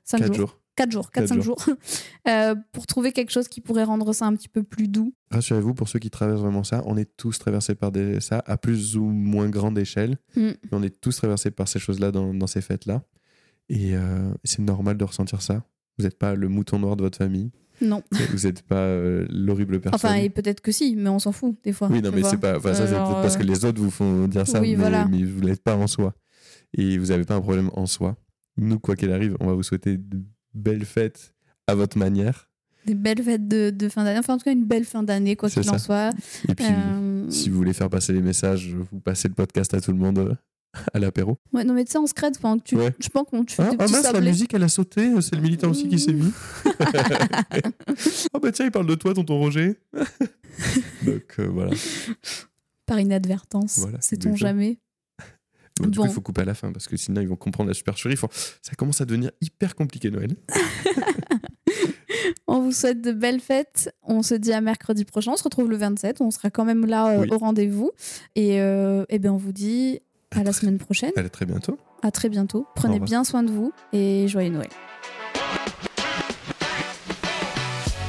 5 0.05 0.19
4 0.19 0.27
jours. 0.29 0.35
jours. 0.37 0.59
4 0.77 0.91
jours, 0.91 1.11
4-5 1.15 1.29
Quatre 1.29 1.43
jours, 1.43 1.65
Euh, 2.29 2.55
pour 2.73 2.87
trouver 2.87 3.13
quelque 3.13 3.31
chose 3.31 3.49
qui 3.49 3.61
pourrait 3.61 3.85
rendre 3.85 4.15
ça 4.15 4.25
un 4.25 4.35
petit 4.35 4.49
peu 4.49 4.63
plus 4.63 4.89
doux. 4.89 5.13
Rassurez-vous, 5.31 5.75
pour 5.75 5.89
ceux 5.89 5.99
qui 5.99 6.09
traversent 6.09 6.41
vraiment 6.41 6.65
ça, 6.65 6.83
on 6.87 6.97
est 6.97 7.17
tous 7.19 7.39
traversés 7.39 7.75
par 7.75 7.93
des, 7.93 8.19
ça 8.21 8.43
à 8.47 8.57
plus 8.57 8.97
ou 8.97 9.05
moins 9.05 9.51
grande 9.51 9.79
échelle. 9.79 10.17
Mm. 10.35 10.51
On 10.73 10.83
est 10.83 11.01
tous 11.01 11.17
traversés 11.17 11.51
par 11.51 11.69
ces 11.69 11.79
choses-là 11.79 12.13
dans, 12.13 12.33
dans 12.33 12.47
ces 12.47 12.63
fêtes-là. 12.63 13.03
Et 13.69 13.95
euh, 13.95 14.33
c'est 14.43 14.63
normal 14.63 14.97
de 14.97 15.05
ressentir 15.05 15.43
ça. 15.43 15.65
Vous 15.99 16.05
n'êtes 16.05 16.19
pas 16.19 16.35
le 16.35 16.49
mouton 16.49 16.79
noir 16.79 16.97
de 16.97 17.03
votre 17.03 17.19
famille. 17.19 17.51
Non. 17.81 18.03
Vous 18.31 18.47
n'êtes 18.47 18.63
pas 18.63 18.77
euh, 18.77 19.27
l'horrible 19.31 19.81
personne. 19.81 20.11
Enfin, 20.11 20.15
et 20.17 20.31
peut-être 20.31 20.61
que 20.61 20.73
si, 20.73 20.97
mais 20.97 21.11
on 21.11 21.19
s'en 21.19 21.33
fout 21.33 21.57
des 21.65 21.73
fois. 21.73 21.89
oui, 21.91 22.01
non, 22.01 22.11
mais 22.13 22.23
c'est 22.23 22.39
pas. 22.39 22.57
Enfin, 22.57 22.73
ça, 22.73 22.87
c'est 22.87 22.95
parce 22.95 23.37
que 23.37 23.43
les 23.43 23.65
autres 23.65 23.81
vous 23.81 23.91
font 23.91 24.29
dire 24.29 24.47
ça, 24.47 24.61
oui, 24.61 24.71
mais, 24.71 24.77
voilà. 24.77 25.07
mais 25.07 25.25
vous 25.25 25.41
l'êtes 25.41 25.63
pas 25.63 25.77
en 25.77 25.87
soi. 25.87 26.15
Et 26.73 26.99
vous 26.99 27.07
n'avez 27.07 27.25
pas 27.25 27.35
un 27.35 27.41
problème 27.41 27.71
en 27.75 27.87
soi. 27.87 28.17
Nous, 28.57 28.79
quoi 28.79 28.95
qu'il 28.97 29.11
arrive, 29.11 29.37
on 29.41 29.47
va 29.49 29.55
vous 29.55 29.63
souhaiter 29.63 29.97
de 29.97 30.23
belles 30.55 30.85
fêtes 30.85 31.35
à 31.67 31.75
votre 31.75 31.99
manière. 31.99 32.49
Des 32.87 32.95
belles 32.95 33.23
fêtes 33.23 33.49
de, 33.49 33.71
de 33.71 33.89
fin 33.89 34.05
d'année. 34.05 34.19
Enfin, 34.19 34.35
en 34.35 34.39
tout 34.39 34.45
cas, 34.45 34.53
une 34.53 34.65
belle 34.67 34.85
fin 34.85 35.03
d'année, 35.03 35.37
quoi 35.37 35.49
qu'il 35.49 35.69
en 35.71 35.79
soit. 35.79 36.11
Et 36.49 36.55
puis, 36.55 36.67
Euh, 36.69 37.31
si 37.31 37.49
vous 37.49 37.57
voulez 37.57 37.73
faire 37.73 37.89
passer 37.89 38.13
les 38.13 38.21
messages, 38.21 38.69
vous 38.75 39.01
passez 39.01 39.29
le 39.29 39.35
podcast 39.35 39.73
à 39.73 39.81
tout 39.81 39.91
le 39.91 39.97
monde 39.97 40.19
euh, 40.19 40.35
à 40.93 40.99
l'apéro. 40.99 41.39
Ouais, 41.55 41.65
non, 41.65 41.73
mais 41.73 41.85
tu 41.87 41.93
sais, 41.93 41.99
on 41.99 42.07
se 42.07 42.13
crête 42.13 42.39
pendant 42.39 42.59
que 42.59 42.65
tu. 42.65 42.77
Ouais. 42.77 42.95
Je 42.99 43.09
pense 43.09 43.27
qu'on 43.31 43.43
tu 43.45 43.55
fais 43.55 43.63
Ah, 43.63 43.71
des 43.71 43.77
ah 43.79 43.87
mince, 43.89 44.13
la 44.13 44.21
musique, 44.21 44.53
elle 44.53 44.65
a 44.65 44.69
sauté. 44.69 45.09
C'est 45.23 45.35
le 45.37 45.41
militant 45.41 45.71
aussi 45.71 45.89
qui 45.89 45.99
s'est 45.99 46.13
mis. 46.13 46.31
Ah 48.35 48.39
bah 48.41 48.53
tiens, 48.53 48.67
il 48.67 48.71
parle 48.71 48.87
de 48.87 48.95
toi, 48.95 49.15
tonton 49.15 49.39
Roger. 49.39 49.79
Donc 51.03 51.35
euh, 51.39 51.49
voilà. 51.49 51.73
Par 52.87 53.01
inadvertance. 53.01 53.79
Voilà, 53.79 54.01
Sait-on 54.01 54.37
jamais 54.37 54.79
Bon, 55.81 55.89
du 55.89 55.97
Bon. 55.99 56.05
coup, 56.05 56.09
il 56.11 56.15
faut 56.15 56.21
couper 56.21 56.43
à 56.43 56.45
la 56.45 56.55
fin 56.55 56.71
parce 56.73 56.87
que 56.87 56.97
sinon, 56.97 57.21
ils 57.21 57.29
vont 57.29 57.35
comprendre 57.37 57.69
la 57.69 57.75
supercherie. 57.75 58.17
Faut- 58.17 58.29
Ça 58.63 58.75
commence 58.77 59.01
à 59.01 59.05
devenir 59.05 59.31
hyper 59.41 59.75
compliqué, 59.75 60.11
Noël. 60.11 60.37
On 62.47 62.61
vous 62.61 62.73
souhaite 62.73 63.01
de 63.01 63.11
belles 63.13 63.41
fêtes. 63.41 63.93
On 64.05 64.23
se 64.23 64.35
dit 64.35 64.53
à 64.53 64.61
mercredi 64.61 65.05
prochain. 65.05 65.33
On 65.33 65.37
se 65.37 65.43
retrouve 65.43 65.69
le 65.69 65.77
27. 65.77 66.21
On 66.21 66.31
sera 66.31 66.51
quand 66.51 66.65
même 66.65 66.87
là 66.87 67.09
euh, 67.09 67.19
Oui. 67.23 67.29
au 67.33 67.39
rendez-vous. 67.39 67.91
Et, 68.37 68.61
euh, 68.61 69.05
eh 69.09 69.19
ben, 69.19 69.31
on 69.33 69.37
vous 69.37 69.53
dit 69.53 69.99
à 70.31 70.45
la 70.45 70.53
semaine 70.53 70.79
prochaine. 70.79 71.11
Allez, 71.17 71.29
très 71.31 71.45
bientôt. 71.47 71.77
À 72.03 72.11
très 72.13 72.29
bientôt. 72.29 72.67
Prenez 72.77 73.01
bien 73.01 73.25
soin 73.25 73.43
de 73.43 73.51
vous 73.51 73.73
et 73.93 74.29
joyeux 74.29 74.51
Noël. 74.51 74.69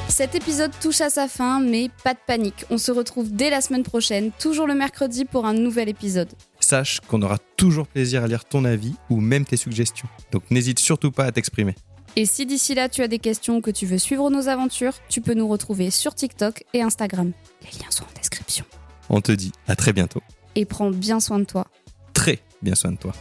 Cet 0.10 0.34
épisode 0.36 0.72
touche 0.82 1.02
à 1.02 1.10
sa 1.10 1.28
fin, 1.28 1.60
mais 1.60 1.90
pas 2.04 2.14
de 2.14 2.20
panique. 2.26 2.64
On 2.70 2.78
se 2.78 2.92
retrouve 2.92 3.32
dès 3.34 3.50
la 3.50 3.60
semaine 3.60 3.84
prochaine, 3.84 4.32
toujours 4.40 4.66
le 4.66 4.74
mercredi, 4.74 5.26
pour 5.26 5.46
un 5.46 5.54
nouvel 5.54 5.90
épisode. 5.90 6.30
Sache 6.62 7.02
qu'on 7.02 7.22
aura 7.22 7.38
toujours 7.58 7.88
plaisir 7.88 8.24
à 8.24 8.28
lire 8.28 8.46
ton 8.46 8.66
avis 8.66 8.96
ou 9.10 9.20
même 9.20 9.46
tes 9.46 9.58
suggestions. 9.58 10.08
Donc 10.32 10.44
n'hésite 10.52 10.80
surtout 10.80 11.12
pas 11.12 11.26
à 11.26 11.32
t'exprimer. 11.32 11.76
Et 12.16 12.26
si 12.26 12.46
d'ici 12.46 12.76
là 12.76 12.88
tu 12.88 13.02
as 13.02 13.08
des 13.08 13.20
questions 13.20 13.58
ou 13.58 13.62
que 13.62 13.72
tu 13.72 13.86
veux 13.86 13.98
suivre 13.98 14.30
nos 14.30 14.48
aventures, 14.48 14.94
tu 15.10 15.22
peux 15.22 15.34
nous 15.34 15.48
retrouver 15.48 15.92
sur 15.92 16.16
TikTok 16.16 16.64
et 16.74 16.82
Instagram. 16.82 17.32
Les 17.62 17.80
liens 17.80 17.92
sont 17.92 18.04
en 18.04 18.18
description. 18.18 18.66
On 19.10 19.22
te 19.22 19.32
dit 19.32 19.52
à 19.68 19.76
très 19.76 19.94
bientôt. 19.94 20.22
Et 20.56 20.66
prends 20.66 20.92
bien 20.92 21.20
soin 21.20 21.40
de 21.40 21.46
toi. 21.46 21.68
Très 22.14 22.40
bien 22.62 22.76
soin 22.76 22.92
de 22.92 22.98
toi. 22.98 23.14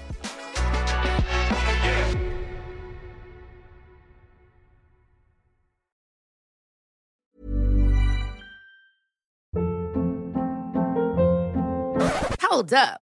Hold 12.51 12.73
up. 12.73 13.04